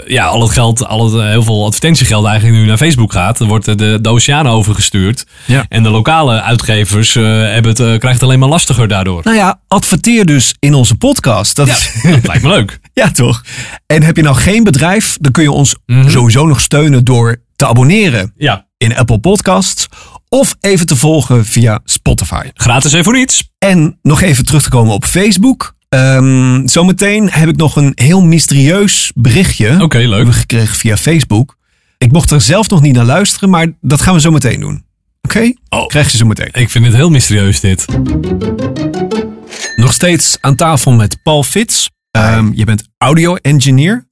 [0.08, 3.40] ja, al het geld, al het, heel veel advertentiegeld eigenlijk nu naar Facebook gaat.
[3.40, 5.26] Er wordt de, de oceaan overgestuurd.
[5.46, 5.66] Ja.
[5.70, 9.22] En de lokale uitgevers hebben het, krijgen het alleen maar lastiger daardoor.
[9.24, 11.56] Nou ja, adverteer dus in onze podcast.
[11.56, 11.68] Dat,
[12.04, 12.80] Dat lijkt me leuk.
[12.94, 13.44] Ja, toch?
[13.86, 15.76] En heb je nou geen bedrijf, dan kun je ons
[16.08, 18.68] sowieso nog steunen door te abonneren Ja.
[18.78, 19.88] in Apple Podcasts.
[20.30, 22.50] Of even te volgen via Spotify.
[22.54, 23.50] Gratis en voor niets.
[23.60, 25.76] En nog even terug te komen op Facebook.
[25.90, 30.34] Ehm, zometeen heb ik nog een heel mysterieus berichtje Oké, leuk.
[30.34, 31.58] gekregen via Facebook.
[31.98, 34.84] Ik mocht er zelf nog niet naar luisteren, maar dat gaan we zo meteen doen.
[35.22, 35.54] Oké?
[35.88, 36.50] Krijg je zo meteen.
[36.54, 37.86] Ik vind het heel mysterieus dit.
[39.76, 41.88] Nog steeds aan tafel met Paul Fitz.
[42.12, 44.06] Ehm, je bent audio-engineer.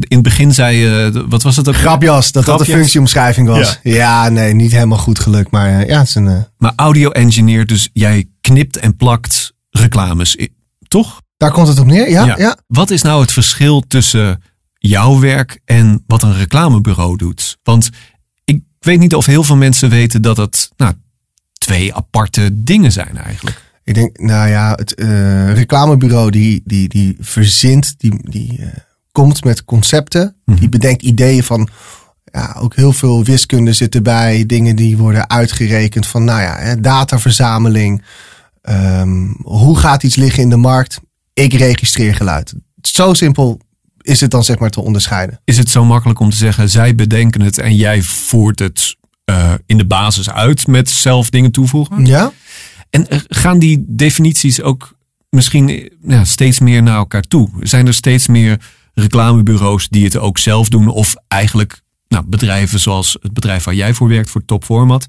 [0.00, 1.76] In het begin zei je, wat was het ook?
[1.76, 3.80] Grapjas, dat dat de functieomschrijving was.
[3.82, 4.28] Ja.
[4.28, 5.50] nee, niet helemaal goed gelukt.
[5.50, 6.28] Maar eh, ja, het is een...
[6.28, 10.36] eh, Maar audio-engineer, dus jij knipt en plakt reclames,
[10.88, 11.20] toch?
[11.36, 12.34] daar komt het op neer, ja.
[12.38, 12.56] ja.
[12.66, 14.42] Wat is nou het verschil tussen
[14.78, 17.56] jouw werk en wat een reclamebureau doet?
[17.62, 17.90] Want
[18.44, 20.92] ik weet niet of heel veel mensen weten dat het nou,
[21.58, 23.62] twee aparte dingen zijn eigenlijk.
[23.86, 28.66] Ik denk, nou ja, het eh, reclamebureau die, die, die verzint, die, die eh,
[29.12, 30.36] komt met concepten.
[30.44, 31.68] Die bedenkt ideeën van,
[32.32, 34.46] ja, ook heel veel wiskunde zit erbij.
[34.46, 38.02] Dingen die worden uitgerekend van, nou ja, hè, dataverzameling.
[38.62, 41.00] Ehm, hoe gaat iets liggen in de markt?
[41.32, 42.54] Ik registreer geluid.
[42.80, 43.60] Zo simpel
[44.00, 45.40] is het dan zeg maar te onderscheiden.
[45.44, 49.52] Is het zo makkelijk om te zeggen, zij bedenken het en jij voert het eh,
[49.66, 52.06] in de basis uit met zelf dingen toevoegen?
[52.06, 52.32] Ja?
[52.90, 54.94] En eh, gaan die definities ook
[55.28, 57.48] misschien eh, ja, steeds meer naar elkaar toe?
[57.60, 58.60] Zijn er steeds meer
[58.94, 60.88] reclamebureaus die het ook zelf doen?
[60.88, 65.06] Of eigenlijk nou, bedrijven zoals het bedrijf waar jij voor werkt, voor Top Format,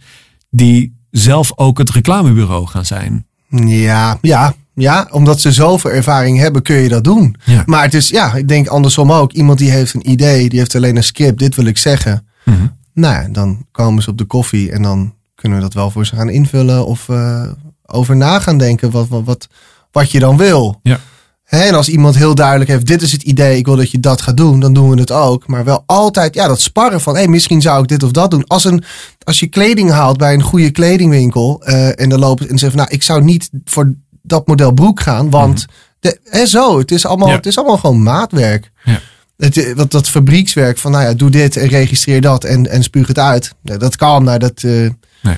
[0.50, 3.26] die zelf ook het reclamebureau gaan zijn?
[3.66, 7.36] Ja, ja, ja, omdat ze zoveel ervaring hebben, kun je dat doen.
[7.44, 7.64] Ja.
[7.66, 9.32] Maar het is, ja, ik denk andersom ook.
[9.32, 12.28] Iemand die heeft een idee, die heeft alleen een script, dit wil ik zeggen.
[12.46, 12.68] Mhm.
[12.94, 16.06] Nou ja, dan komen ze op de koffie en dan kunnen we dat wel voor
[16.06, 17.42] ze gaan invullen of eh,
[17.88, 19.48] over na gaan denken wat, wat, wat,
[19.92, 20.80] wat je dan wil.
[20.84, 21.00] Ja.
[21.46, 24.22] En als iemand heel duidelijk heeft, dit is het idee, ik wil dat je dat
[24.22, 25.48] gaat doen, dan doen we het ook.
[25.48, 28.48] Maar wel altijd, ja, dat sparren van, hé, misschien zou ik dit of dat doen.
[28.48, 28.84] Als, een,
[29.24, 32.90] als je kleding haalt bij een goede kledingwinkel eh, en dan lopen en van, nou,
[32.90, 35.66] ik zou niet voor dat model broek gaan, want
[36.00, 37.36] de, hè, zo, het is, allemaal, Ja.
[37.36, 38.72] het is allemaal gewoon maatwerk.
[38.84, 39.00] Ja.
[39.38, 43.08] Het, wat, dat fabriekswerk van, nou ja, doe dit en registreer dat en, en spuug
[43.08, 43.54] het uit.
[43.62, 44.64] Dat kan, maar dat...
[44.64, 44.90] eh,
[45.22, 45.38] Nee,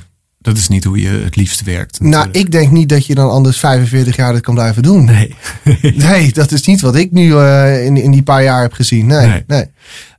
[0.49, 1.99] dat is niet hoe je het liefst werkt.
[1.99, 5.05] nou, ik denk niet dat je dan anders 45 jaar dit kan blijven doen.
[5.05, 5.35] Nee.
[5.95, 9.05] nee, dat is niet wat ik nu eh, in, in die paar jaar heb gezien.
[9.05, 9.43] Nee, Nee.
[9.47, 9.65] nee.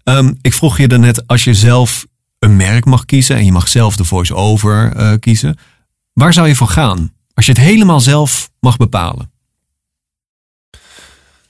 [0.04, 2.06] Ehm, ik vroeg je daarnet, als je zelf
[2.38, 5.58] een merk mag kiezen en je mag zelf de voice-over eh, kiezen,
[6.12, 7.12] waar zou je voor gaan?
[7.34, 9.30] Als je het helemaal zelf mag bepalen.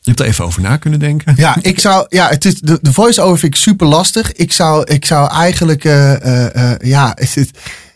[0.02, 1.34] Je hebt er even over na kunnen denken.
[1.36, 4.32] Ja, ik zou, ja, het is, de, de voice-over vind ik super lastig.
[4.32, 7.50] Ik zou, ik zou eigenlijk, eh, ja, is het,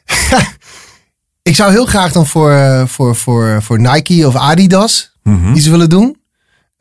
[1.45, 5.55] ik zou heel graag dan voor, eh, voor, voor, voor Nike of Adidas Mhm.
[5.55, 6.17] iets willen doen.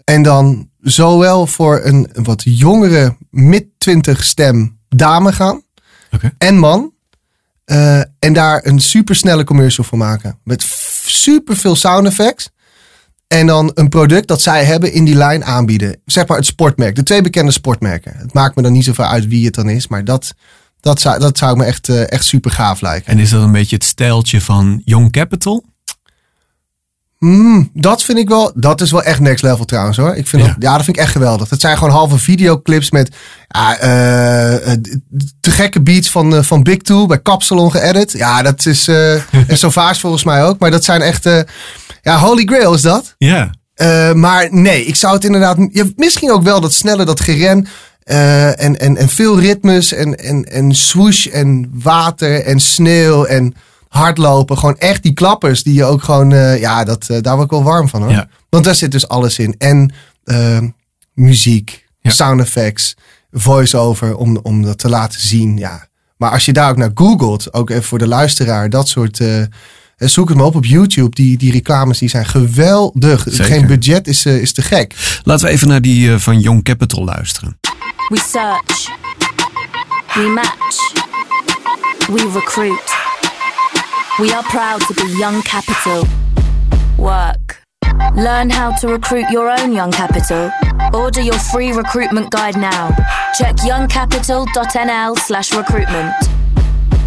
[0.04, 5.62] En dan zowel voor een wat jongere, mid-twintig stem dame gaan.
[6.38, 6.92] En man.
[7.66, 10.40] Eh, en daar een supersnelle commercial voor maken.
[10.44, 10.62] Met
[11.06, 12.50] super veel sound effects.
[13.28, 16.02] En dan een product dat zij hebben in die lijn aanbieden.
[16.06, 16.96] Zeg maar het sportmerk.
[16.96, 18.14] De twee bekende sportmerken.
[18.18, 19.88] Het maakt me dan niet zoveel uit wie het dan is.
[19.88, 20.34] Maar dat,
[20.84, 23.12] dat, zou, dat zou me echt, eh, echt super gaaf lijken.
[23.12, 25.64] En is dat een beetje het stijltje van Young Capital?
[27.20, 28.52] Hmm, dat vind ik wel.
[28.56, 30.16] Dat is wel echt next level trouwens hoor.
[30.16, 30.48] Ik vind Ja.
[30.48, 31.48] Dat, ja, dat vind ik echt geweldig.
[31.48, 33.16] Dat zijn gewoon halve videoclips met
[33.48, 33.76] ja,
[35.40, 38.12] te gekke beats van, van Big Two bij Capsalon geëdit.
[38.12, 38.88] Ja, dat is.
[39.48, 40.60] en Sauvage volgens mij ook.
[40.60, 41.24] Maar dat zijn echt.
[42.02, 43.16] ja, Holy Grail is dat.
[43.18, 43.50] Ja.
[44.14, 45.58] Maar nee, ik zou het inderdaad.
[45.72, 47.68] Ja, misschien ook wel dat snelle, dat geren.
[48.04, 49.94] Eh, en, en, en veel ritmes.
[49.94, 51.26] En, en, en swoosh.
[51.26, 52.42] En water.
[52.44, 53.24] En sneeuw.
[53.26, 53.54] En
[53.88, 54.58] hardlopen.
[54.58, 55.64] Gewoon echt die klappers.
[55.64, 56.34] Die je ook gewoon.
[56.34, 58.12] eh, ja, dat, eh, daar word ik wel warm van hoor.
[58.12, 58.28] Ja.
[58.50, 59.56] Want daar zit dus alles in.
[59.58, 59.94] En
[61.14, 61.86] muziek.
[62.02, 62.96] Sound effects.
[63.32, 64.16] Voice-over.
[64.16, 65.58] Om, om dat te laten zien.
[65.58, 65.88] Ja.
[66.18, 67.54] Maar als je daar ook naar googelt.
[67.54, 68.70] Ook even voor de luisteraar.
[68.70, 69.22] Dat soort.
[69.98, 71.16] Zoek het maar op op YouTube.
[71.16, 73.26] Die, die reclames die zijn geweldig.
[73.30, 73.46] Zeker.
[73.46, 75.20] Geen budget is, is te gek.
[75.24, 77.58] Laten we even naar die van Young Capital luisteren.
[78.12, 78.90] We search.
[80.16, 80.78] We match.
[82.10, 82.90] We recruit.
[84.20, 86.06] We are proud to be Young Capital.
[86.98, 87.64] Work.
[88.16, 90.52] Learn how to recruit your own young capital.
[90.94, 92.90] Order your free recruitment guide now.
[93.38, 96.14] Check youngcapital.nl slash recruitment.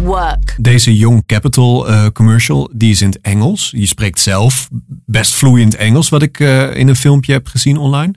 [0.03, 0.55] Work.
[0.57, 3.73] Deze Young Capital eh, commercial, die is in het Engels.
[3.75, 4.67] Je spreekt zelf
[5.05, 8.13] best vloeiend Engels, wat ik eh, in een filmpje heb gezien online.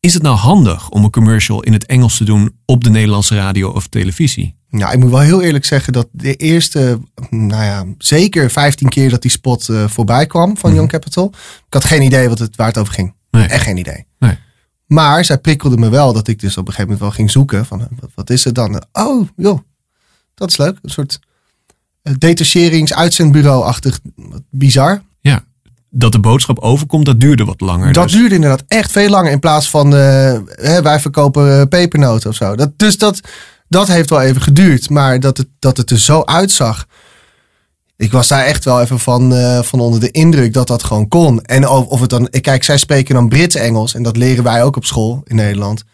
[0.00, 3.36] Is het nou handig om een commercial in het Engels te doen op de Nederlandse
[3.36, 4.54] radio of televisie?
[4.70, 9.10] Nou, ik moet wel heel eerlijk zeggen dat de eerste, nou ja, zeker 15 keer
[9.10, 11.32] dat die spot eh, voorbij kwam van Young Capital.
[11.66, 13.14] Ik had geen idee wat het, waar het over ging.
[13.30, 13.46] Nee.
[13.46, 14.06] Echt geen idee.
[14.18, 14.38] Nee.
[14.86, 17.66] Maar zij prikkelde me wel dat ik dus op een gegeven moment wel ging zoeken
[17.66, 18.82] van eh, wat, wat is het dan?
[18.92, 19.60] Oh, joh,
[20.34, 20.78] dat is leuk.
[20.82, 21.20] Een soort
[22.02, 24.00] uh, detacherings-uitzendbureau-achtig.
[24.50, 25.02] Bizar.
[25.90, 27.92] Dat de boodschap overkomt, dat duurde wat langer.
[27.92, 28.12] Dat dus.
[28.12, 32.36] duurde inderdaad echt veel langer in plaats van eh, hè, wij verkopen eh, pepernoten of
[32.36, 32.56] zo.
[32.56, 33.20] Dat, dus dat,
[33.68, 34.90] dat heeft wel even geduurd.
[34.90, 36.86] Maar dat het, dat het er zo uitzag.
[37.96, 41.08] Ik was daar echt wel even van, eh, van onder de indruk dat dat gewoon
[41.08, 41.42] kon.
[41.42, 42.28] En of, of het dan.
[42.30, 43.94] ik Kijk, zij spreken dan Brits-Engels.
[43.94, 45.84] En dat leren wij ook op school in Nederland.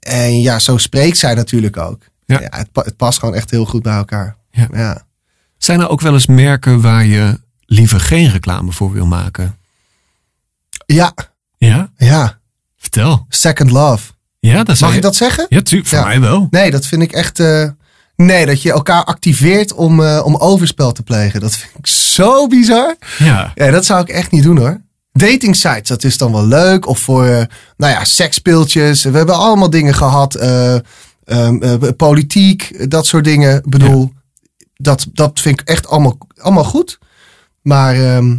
[0.00, 2.02] En ja, zo spreekt zij natuurlijk ook.
[2.24, 2.40] Ja.
[2.40, 4.36] Ja, het, pa- het past gewoon echt heel goed bij elkaar.
[4.50, 4.68] Ja.
[4.72, 5.04] ja.
[5.58, 9.58] Zijn er ook wel eens merken waar je liever geen reclame voor wil maken?
[10.86, 11.14] Ja.
[11.58, 11.90] Ja?
[11.96, 12.38] Ja.
[12.76, 13.26] Vertel.
[13.28, 14.12] Second Love.
[14.38, 15.46] Ja, dat Mag ik dat zeggen?
[15.48, 15.88] Ja, tuurlijk.
[15.90, 16.46] Voor mij wel.
[16.50, 17.40] Nee, dat vind ik echt.
[17.40, 17.68] eh,
[18.16, 21.40] nee, dat je elkaar activeert om, eh, om overspel te plegen.
[21.40, 22.96] Dat vind ik zo bizar.
[23.18, 23.52] Ja.
[23.54, 24.80] Ja, dat zou ik echt niet doen hoor.
[25.12, 26.86] Dating sites, dat is dan wel leuk.
[26.86, 27.42] Of voor, eh,
[27.76, 29.02] nou ja, seksspeeltjes.
[29.04, 30.34] We hebben allemaal dingen gehad.
[30.34, 30.82] eh, ehm,
[31.62, 33.56] eh, politiek, dat soort dingen.
[33.56, 34.12] Ik bedoel,
[34.74, 36.98] dat, dat vind ik echt allemaal, allemaal goed.
[37.66, 38.36] Maar ehm,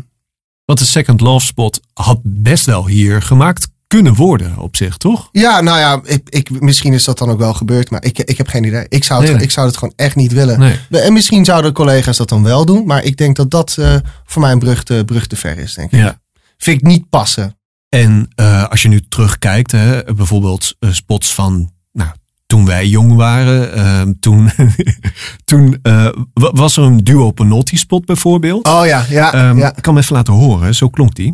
[0.65, 5.30] Want de Second Love Spot had best wel hier gemaakt kunnen worden op zich, toch?
[5.32, 7.89] ja, nou ja, ik, ik, misschien is dat dan ook wel gebeurd.
[7.89, 8.86] Maar ik, ik heb geen idee.
[8.89, 9.45] Ik zou, het, Nee, nee.
[9.45, 10.59] ik zou het gewoon echt niet willen.
[10.59, 10.80] Nee.
[10.89, 12.86] En misschien zouden collega's dat dan wel doen.
[12.86, 15.73] Maar ik denk dat dat eh, voor mij een brug te, brug te ver is,
[15.73, 15.99] denk ik.
[15.99, 16.19] Ja.
[16.57, 17.57] Vind ik niet passen.
[17.89, 22.11] En eh, als je nu terugkijkt, hè, bijvoorbeeld eh, spots van nou,
[22.58, 24.51] toen wij jong waren, ehm, toen,
[25.45, 28.68] toen eh, wa- was er een duo Panotti spot bijvoorbeeld.
[28.68, 29.68] Oh ja, ja, Ehm, ja.
[29.76, 31.34] Ik kan hem even laten horen, zo klonk die.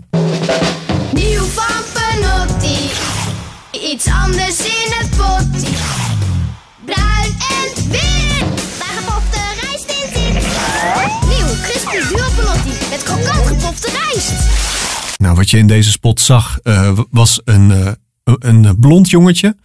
[1.14, 2.78] Nieuw van Panotti.
[3.92, 5.76] Iets anders in het potje.
[6.86, 8.46] Bruin en wit.
[8.80, 10.44] Waar gepopte rijst in zit.
[11.30, 12.70] Nieuw crispy duo Panotti.
[12.90, 14.34] Met krokant gepopte rijst.
[15.18, 17.92] Nou, wat je in deze spot zag, eh, was een, eh,
[18.24, 19.56] een een blond jongetje,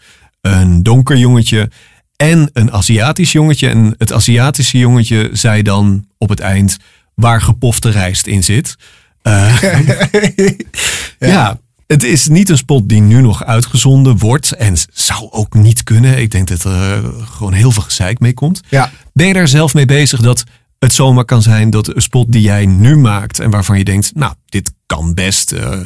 [0.41, 1.71] een donker jongetje
[2.17, 3.69] en een Aziatisch jongetje.
[3.69, 6.77] En het Aziatische jongetje zei dan op het eind
[7.15, 8.77] waar gepofte rijst in zit.
[9.23, 9.63] Eh,
[11.19, 11.61] ja.
[11.87, 16.19] het is niet een spot die nu nog uitgezonden wordt en zou ook niet kunnen.
[16.19, 18.61] Ik denk dat er eh, gewoon heel veel gezeik mee komt.
[18.69, 18.91] Ja.
[19.13, 20.45] Ben je daar zelf mee bezig dat
[20.79, 24.15] het zomaar kan zijn dat een spot die jij nu maakt en waarvan je denkt,
[24.15, 25.81] nou, dit kan best, eh,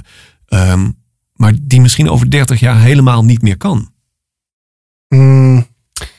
[0.48, 0.90] ehm,
[1.34, 3.91] maar die misschien over 30 jaar helemaal niet meer kan?
[5.14, 5.66] Mm,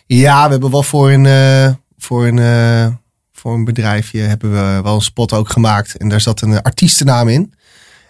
[0.05, 2.87] ja, we hebben wel voor een, eh, voor een, eh,
[3.33, 5.97] voor een bedrijfje hebben we wel een spot ook gemaakt.
[5.97, 7.53] En daar zat een artiestennaam in.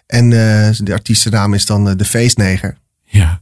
[0.08, 2.78] En eh de artiestennaam is dan de Feestneger.
[3.04, 3.42] Ja.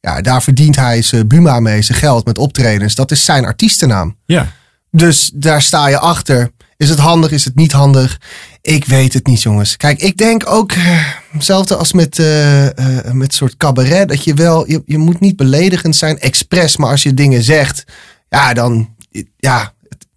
[0.00, 2.94] Ja, daar verdient hij zijn Buma mee, zijn geld met optredens.
[2.94, 4.16] Dat is zijn artiestennaam.
[4.24, 4.46] Ja.
[4.90, 6.50] Dus daar sta je achter.
[6.80, 8.20] Is het handig, is het niet handig?
[8.62, 9.76] Ik weet het niet, jongens.
[9.76, 12.66] Kijk, ik denk ook, eh, hetzelfde als met, eh,
[13.12, 17.02] met soort cabaret, dat je wel, je, je moet niet beledigend zijn, expres, maar als
[17.02, 17.84] je dingen zegt,
[18.28, 18.94] ja, dan,
[19.36, 19.72] ja,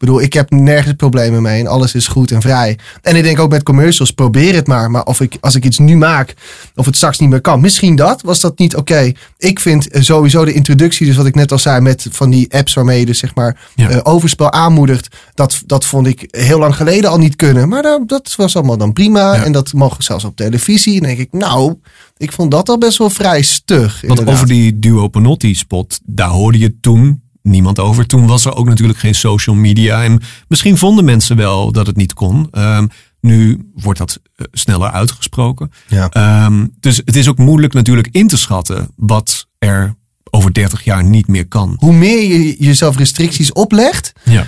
[0.05, 2.77] bedoel, ik heb nergens problemen mee en alles is goed en vrij.
[3.01, 4.91] En ik denk ook met commercials, probeer het maar.
[4.91, 6.33] Maar of ik, als ik iets nu maak,
[6.75, 7.61] of het straks niet meer kan.
[7.61, 9.11] Misschien dat, was dat niet oké.
[9.37, 12.73] Ik vind sowieso de introductie, dus wat ik net al zei, met van die apps
[12.73, 15.15] waarmee je dus zeg maar eh, overspel aanmoedigt.
[15.33, 17.69] Dat, dat vond ik heel lang geleden al niet kunnen.
[17.69, 19.43] Maar dat, dat was allemaal dan prima.
[19.43, 20.97] En dat mogen zelfs op televisie.
[20.97, 21.75] En denk ik, nou,
[22.17, 23.91] ik vond dat al best wel vrij stug.
[23.91, 24.33] Want inderdaad.
[24.33, 28.07] over die duo Panotti spot, daar hoorde je toen niemand over.
[28.07, 30.03] Toen was er ook natuurlijk geen social media.
[30.03, 32.47] En misschien vonden mensen wel dat het niet kon.
[32.51, 32.87] Ehm,
[33.19, 35.71] nu wordt dat eh, sneller uitgesproken.
[35.87, 36.09] Ja.
[36.09, 39.95] Ehm, dus het is ook moeilijk natuurlijk in te schatten wat er
[40.29, 41.75] over 30 jaar niet meer kan.
[41.79, 44.47] Hoe meer je jezelf restricties oplegt, Ja.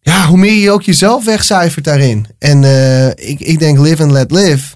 [0.00, 2.26] ja, hoe meer je ook jezelf wegcijfert daarin.
[2.38, 4.74] En eh, ik, ik denk live and let live.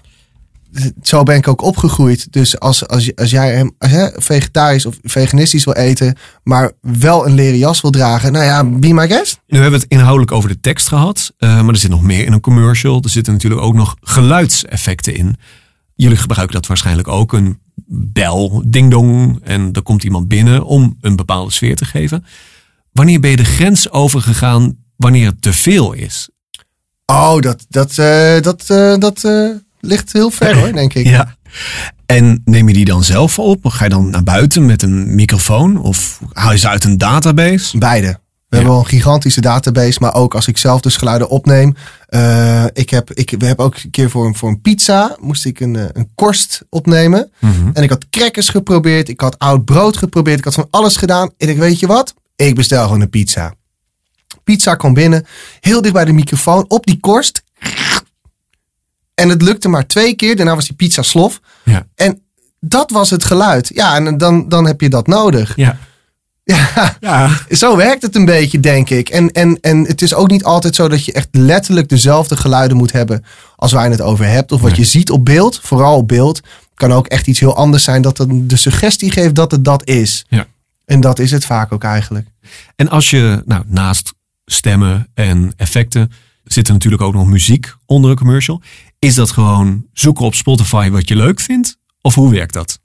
[1.01, 2.31] Zo ben ik ook opgegroeid.
[2.33, 7.25] Dus als, als, als jij hem als jij vegetarisch of veganistisch wil eten, maar wel
[7.27, 9.39] een leren jas wil dragen, nou ja, be my guest.
[9.47, 11.33] Nu hebben we het inhoudelijk over de tekst gehad.
[11.37, 13.01] eh, maar er zit nog meer in een commercial.
[13.03, 15.37] Er zitten natuurlijk ook nog geluidseffecten in.
[15.95, 17.33] Jullie gebruiken dat waarschijnlijk ook.
[17.33, 19.39] Een bel, ding dong.
[19.43, 22.25] En er komt iemand binnen om een bepaalde sfeer te geven.
[22.91, 26.29] Wanneer ben je de grens overgegaan wanneer het te veel is?
[27.05, 29.23] Oh, dat, dat, eh, dat, eh, dat
[29.85, 31.05] ligt heel ver hoor, denk ik.
[31.05, 31.35] Ja.
[32.05, 33.65] En neem je die dan zelf op?
[33.65, 35.81] Of ga je dan naar buiten met een microfoon?
[35.81, 37.77] Of haal je ze uit een database?
[37.77, 38.19] Beide.
[38.47, 41.75] We hebben wel een gigantische database, maar ook als ik zelf dus geluiden opneem.
[42.07, 45.45] eh, ik heb, ik, we hebben ook een keer voor een, voor een pizza, moest
[45.45, 47.31] ik een, eh, een korst opnemen.
[47.39, 47.69] Mhm.
[47.73, 51.29] En ik had crackers geprobeerd, ik had oud brood geprobeerd, ik had van alles gedaan.
[51.37, 52.13] En ik weet je wat?
[52.35, 53.53] Ik bestel gewoon een pizza.
[54.43, 55.25] Pizza kwam binnen,
[55.59, 57.43] heel dicht bij de microfoon, op die korst.
[59.15, 61.39] En het lukte maar twee keer, daarna was die pizza slof.
[61.63, 61.85] Ja.
[61.95, 62.21] En
[62.59, 63.71] dat was het geluid.
[63.73, 65.55] Ja, en dan, dan heb je dat nodig.
[66.45, 66.97] Ja.
[66.99, 69.09] Ja, zo werkt het een beetje, denk ik.
[69.09, 72.77] En, en, en het is ook niet altijd zo dat je echt letterlijk dezelfde geluiden
[72.77, 74.51] moet hebben als waar je het over hebt.
[74.51, 76.41] Of wat je ziet op beeld, vooral op beeld,
[76.73, 79.87] kan ook echt iets heel anders zijn dat het de suggestie geeft dat het dat
[79.87, 80.25] is.
[80.29, 80.47] Ja.
[80.85, 82.27] En dat is het vaak ook eigenlijk.
[82.75, 84.13] En als je nou, naast
[84.45, 86.11] stemmen en effecten
[86.43, 88.61] zit er natuurlijk ook nog muziek onder een commercial.
[89.05, 91.77] Is dat gewoon zoeken op Spotify wat je leuk vindt?
[92.01, 92.79] Of hoe werkt dat?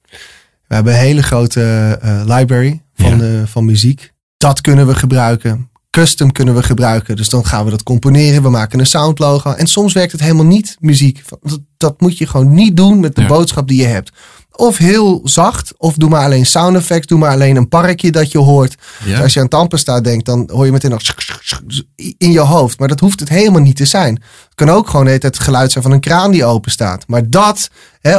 [0.66, 1.62] We hebben een hele grote
[2.02, 4.12] eh, library van, van muziek.
[4.38, 5.70] Dat kunnen we gebruiken.
[5.90, 7.16] Custom kunnen we gebruiken.
[7.16, 8.42] Dus dan gaan we dat componeren.
[8.42, 9.52] We maken een soundlogo.
[9.52, 11.22] En soms werkt het helemaal niet, muziek.
[11.42, 13.26] Dat, dat moet je gewoon niet doen met de Ja.
[13.26, 14.12] boodschap die je hebt.
[14.60, 15.72] Of heel zacht.
[15.76, 17.06] Of doe maar alleen sound effects.
[17.06, 18.74] Doe maar alleen een parkje dat je hoort.
[19.04, 19.10] Ja.
[19.10, 21.02] Dus als je aan Tandpasta denkt, dan hoor je meteen nog
[22.18, 22.78] in je hoofd.
[22.78, 24.14] Maar dat hoeft het helemaal niet te zijn.
[24.14, 27.04] Het kan ook gewoon het geluid zijn van een kraan die open staat.
[27.06, 28.18] Maar dat, hè,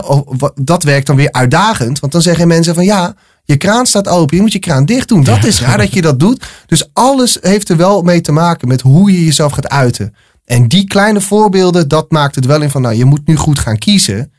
[0.55, 1.99] dat werkt dan weer uitdagend.
[1.99, 4.35] Want dan zeggen mensen van ja, je kraan staat open.
[4.35, 5.23] Je moet je kraan dicht doen.
[5.23, 6.45] Dat is raar dat je dat doet.
[6.65, 10.15] Dus alles heeft er wel mee te maken met hoe je jezelf gaat uiten.
[10.45, 13.59] En die kleine voorbeelden, dat maakt het wel in van nou, je moet nu goed
[13.59, 14.31] gaan kiezen.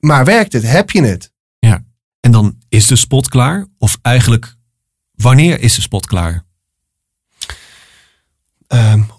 [0.00, 0.62] Maar werkt het?
[0.62, 1.30] Heb je het?
[1.58, 1.84] Ja.
[2.20, 3.66] En dan is de spot klaar?
[3.78, 4.54] Of eigenlijk,
[5.14, 6.44] wanneer is de spot klaar?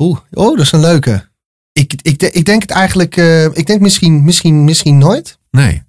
[0.01, 1.27] Oeh, oh, dat is een leuke.
[1.71, 5.37] Ik, ik, ik denk het eigenlijk, eh, ik denk misschien, misschien, misschien nooit.
[5.51, 5.83] Nee.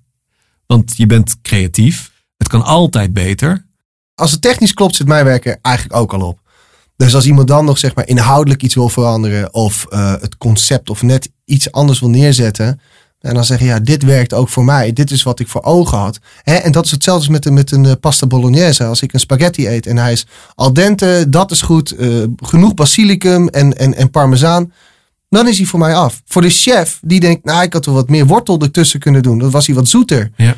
[0.66, 2.10] Want je bent creatief.
[2.36, 3.64] Het kan altijd beter.
[4.14, 6.40] Als het technisch klopt, zit mijn werk er eigenlijk ook al op.
[6.96, 10.90] Dus als iemand dan nog zeg maar inhoudelijk iets wil veranderen of eh, het concept
[10.90, 12.80] of net iets anders wil neerzetten.
[13.22, 14.92] En dan zeggen ja, dit werkt ook voor mij.
[14.92, 16.18] Dit is wat ik voor ogen had.
[16.44, 18.84] En dat is hetzelfde als met, een- met een eh, pasta bolognese.
[18.84, 21.90] Als ik een spaghetti eet en hij is al dente, dat is goed.
[21.90, 24.72] eh, genoeg basilicum en, en, en parmezaan.
[25.28, 26.22] Dan is hij voor mij af.
[26.26, 29.38] Voor de chef, die denkt, nou, ik had wel wat meer wortel ertussen kunnen doen.
[29.38, 30.30] Dan was hij wat zoeter.
[30.36, 30.54] Ja.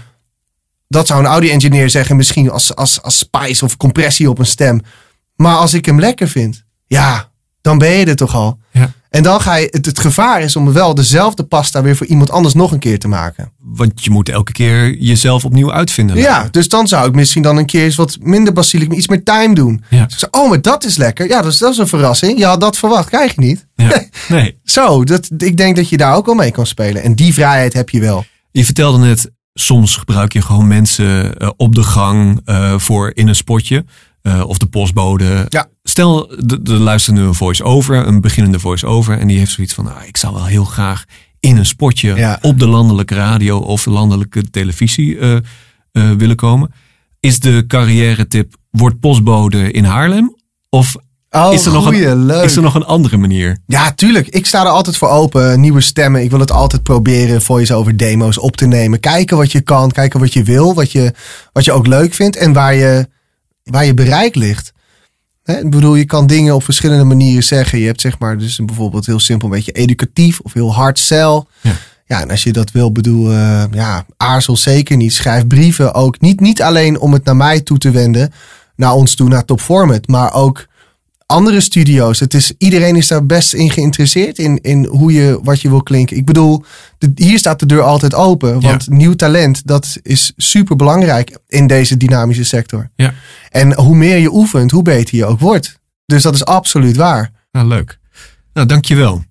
[0.89, 4.81] Dat zou een audio-engineer zeggen, misschien als, als, als spice of compressie op een stem.
[5.37, 7.29] Maar als ik hem lekker vind, ja,
[7.61, 8.59] dan ben je er toch al.
[8.71, 8.93] Ja.
[9.15, 12.31] En dan ga je, het, het gevaar is om wel dezelfde pasta weer voor iemand
[12.31, 13.53] anders nog een keer te maken.
[13.63, 16.17] Want je moet elke keer jezelf opnieuw uitvinden.
[16.17, 19.23] Ja, dus dan zou ik misschien dan een keer eens wat minder basilicum, iets meer
[19.23, 19.85] thyme doen.
[19.89, 20.05] Ja.
[20.07, 21.29] Dus oh, maar dat is lekker.
[21.29, 22.39] Ja, dat is, dat is een verrassing.
[22.39, 23.67] Je had dat verwacht, krijg je niet.
[23.75, 24.03] Ja.
[24.29, 24.59] Nee.
[24.65, 27.03] Zo, dat, ik denk dat je daar ook wel mee kan spelen.
[27.03, 28.25] En die vrijheid heb je wel.
[28.51, 33.29] Je vertelde net, soms gebruik je gewoon mensen eh, op de gang eh, voor in
[33.29, 33.85] een spotje.
[34.25, 35.47] Eh, of de postbode.
[35.49, 35.67] Ja.
[35.83, 39.19] Stel, er er luistert nu een voice-over, een beginnende voice-over.
[39.19, 41.05] En die heeft zoiets van, nou, ik zou wel heel graag
[41.41, 42.39] in een spotje Ja.
[42.43, 45.43] op de landelijke radio of de landelijke televisie eh, eh,
[46.17, 46.73] willen komen.
[47.21, 50.37] Is de carrière tip, word postbode in Haarlem?
[50.69, 50.97] Of
[51.31, 52.45] Oh, is, er nog een, leuk.
[52.45, 53.59] is er nog een andere manier?
[53.67, 54.29] Ja, tuurlijk.
[54.29, 55.61] Ik sta er altijd voor open.
[55.61, 56.23] Nieuwe stemmen.
[56.23, 57.43] Ik wil het altijd proberen.
[57.43, 59.01] Voice-over demo's op te nemen.
[59.01, 59.91] Kijken wat je kan.
[59.91, 60.75] Kijken wat je wil.
[60.75, 61.13] Wat je,
[61.53, 62.37] wat je ook leuk vindt.
[62.37, 63.09] En waar je,
[63.65, 64.73] waar je bereik ligt.
[65.43, 67.79] Hè, ik bedoel, je kan dingen op verschillende manieren zeggen.
[67.79, 70.41] Je hebt zeg maar dus een bijvoorbeeld heel simpel een beetje educatief.
[70.41, 71.43] Of heel hard sell.
[71.61, 71.73] Ja.
[72.07, 75.13] Ja, en als je dat wil, bedoel, eh, ja, aarzel zeker niet.
[75.13, 76.21] Schrijf brieven ook.
[76.21, 78.33] Niet, niet alleen om het naar mij toe te wenden.
[78.77, 80.09] Naar ons toe, naar Top Format.
[80.09, 80.67] Maar ook
[81.27, 82.21] andere studio's.
[82.21, 85.83] Het is, iedereen is daar best in geïnteresseerd in, in hoe je, wat je wil
[85.83, 86.17] klinken.
[86.17, 86.65] Ik bedoel,
[86.99, 88.61] de, hier staat de deur altijd open.
[88.61, 92.91] Want nieuw talent, dat is super belangrijk in deze dynamische sector.
[92.97, 93.15] Ja.
[93.51, 95.79] En hoe meer je oefent, hoe beter je ook wordt.
[96.07, 97.31] Dus dat is absoluut waar.
[97.53, 97.99] Nou, leuk.
[98.53, 99.25] Nou, dankjewel.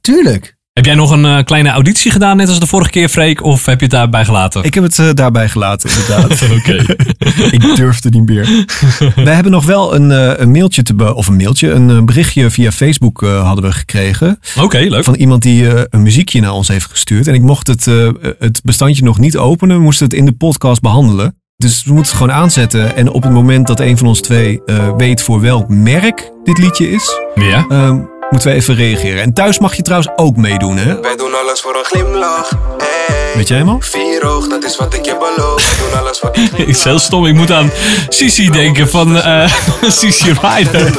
[0.00, 0.56] Tuurlijk.
[0.72, 3.42] Heb jij nog een eh, kleine auditie gedaan, net als de vorige keer, Freek?
[3.44, 4.62] Of heb je het daarbij gelaten?
[4.64, 6.42] Ik heb het eh, daarbij gelaten, inderdaad.
[6.58, 6.84] Oké.
[7.56, 8.66] ik durfde niet meer.
[9.24, 12.50] We hebben nog wel een, eh, een mailtje, te be- of een mailtje, een berichtje
[12.50, 14.38] via Facebook hadden we gekregen.
[14.60, 15.04] Oké, leuk.
[15.04, 17.26] Van iemand die een muziekje naar ons heeft gestuurd.
[17.26, 17.84] En ik mocht het,
[18.38, 19.76] het bestandje nog niet openen.
[19.76, 21.36] We moesten het in de podcast behandelen.
[21.56, 22.96] Dus we moeten het gewoon aanzetten.
[22.96, 24.60] En op het moment dat een van ons twee
[24.96, 27.66] weet voor welk merk dit liedje is, Ja.
[27.68, 27.94] eh,
[28.32, 29.22] moeten we even reageren.
[29.22, 31.00] En thuis mag je trouwens ook meedoen, hè?
[31.00, 32.50] Wij doen alles voor een glimlach.
[32.78, 33.32] Hey.
[33.34, 33.76] Weet jij hem al?
[33.80, 35.76] Vier oog, dat is wat ik je beloof.
[35.76, 37.26] We doen alles voor die Ik is heel stom.
[37.26, 37.70] Ik moet aan
[38.08, 39.52] Sisi denken van eh
[39.98, 40.92] Sisi Rider.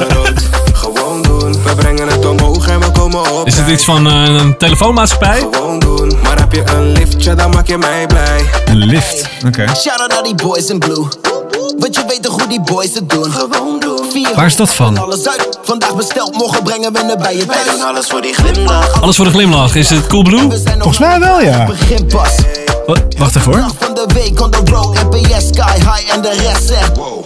[0.72, 1.52] Gewoon doen.
[1.62, 3.46] We brengen het omhoog en we komen op.
[3.46, 5.46] Is het iets van eh, een telefoonmaatschappij?
[5.52, 6.18] Gewoon doen.
[6.22, 8.44] Maar heb je een liftje, dan maak je mij blij.
[8.64, 9.64] Een lift, oké.
[9.76, 11.06] Shout-out naar die boys in blue.
[11.78, 13.32] Want je weet toch hoe die boys het doen.
[13.32, 13.94] Gewoon doen.
[14.34, 14.98] Waar is dat van?
[14.98, 15.58] Alles uit.
[15.62, 17.64] Vandaag besteld, morgen brengen we het bij je thuis.
[17.64, 19.02] Wij doen alles voor die glimlach.
[19.02, 19.74] Alles voor de glimlach.
[19.74, 20.48] Is het Coolblue?
[20.78, 21.66] Volgens mij wel, ja.
[21.66, 22.30] Begin pas.
[23.18, 23.70] Wacht even hoor.
[23.78, 27.23] Van de week on the road, NPS sky high en de rest zegt wow.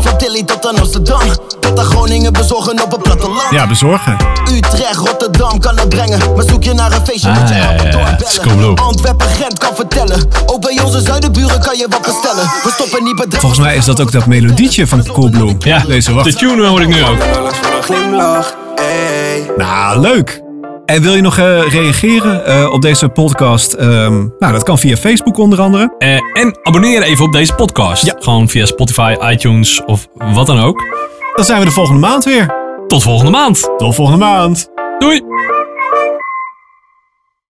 [0.00, 1.20] Van Tilly tot aan Amsterdam,
[1.60, 3.50] tot aan Groningen bezorgen op het platteland.
[3.50, 4.16] Ja, bezorgen.
[4.52, 7.60] Utrecht, Rotterdam kan het brengen, maar zoek je naar een feestje Ah, moet je ja,
[7.60, 7.86] helpen
[8.60, 8.82] ja.
[8.82, 12.44] Antwerpen, Gent kan vertellen, ook bij onze zuidenburen kan je wat bestellen.
[12.44, 13.40] We stoppen niet bedrijf.
[13.40, 15.56] Volgens mij is dat ook dat melodietje van Coolblue.
[15.58, 16.24] Ja, deze wacht.
[16.26, 17.18] De tune hoor ik nu ook.
[19.56, 20.43] Nou, leuk.
[20.86, 23.72] En wil je nog eh, reageren eh, op deze podcast?
[23.72, 25.94] Ehm, nou, dat kan via Facebook onder andere.
[25.98, 28.06] Eh, en abonneer even op deze podcast.
[28.06, 28.14] Ja.
[28.18, 30.82] Gewoon via Spotify, iTunes of wat dan ook.
[31.34, 32.54] Dan zijn we de volgende maand weer.
[32.88, 33.70] Tot volgende maand.
[33.76, 34.70] Tot volgende maand.
[34.98, 35.22] Doei.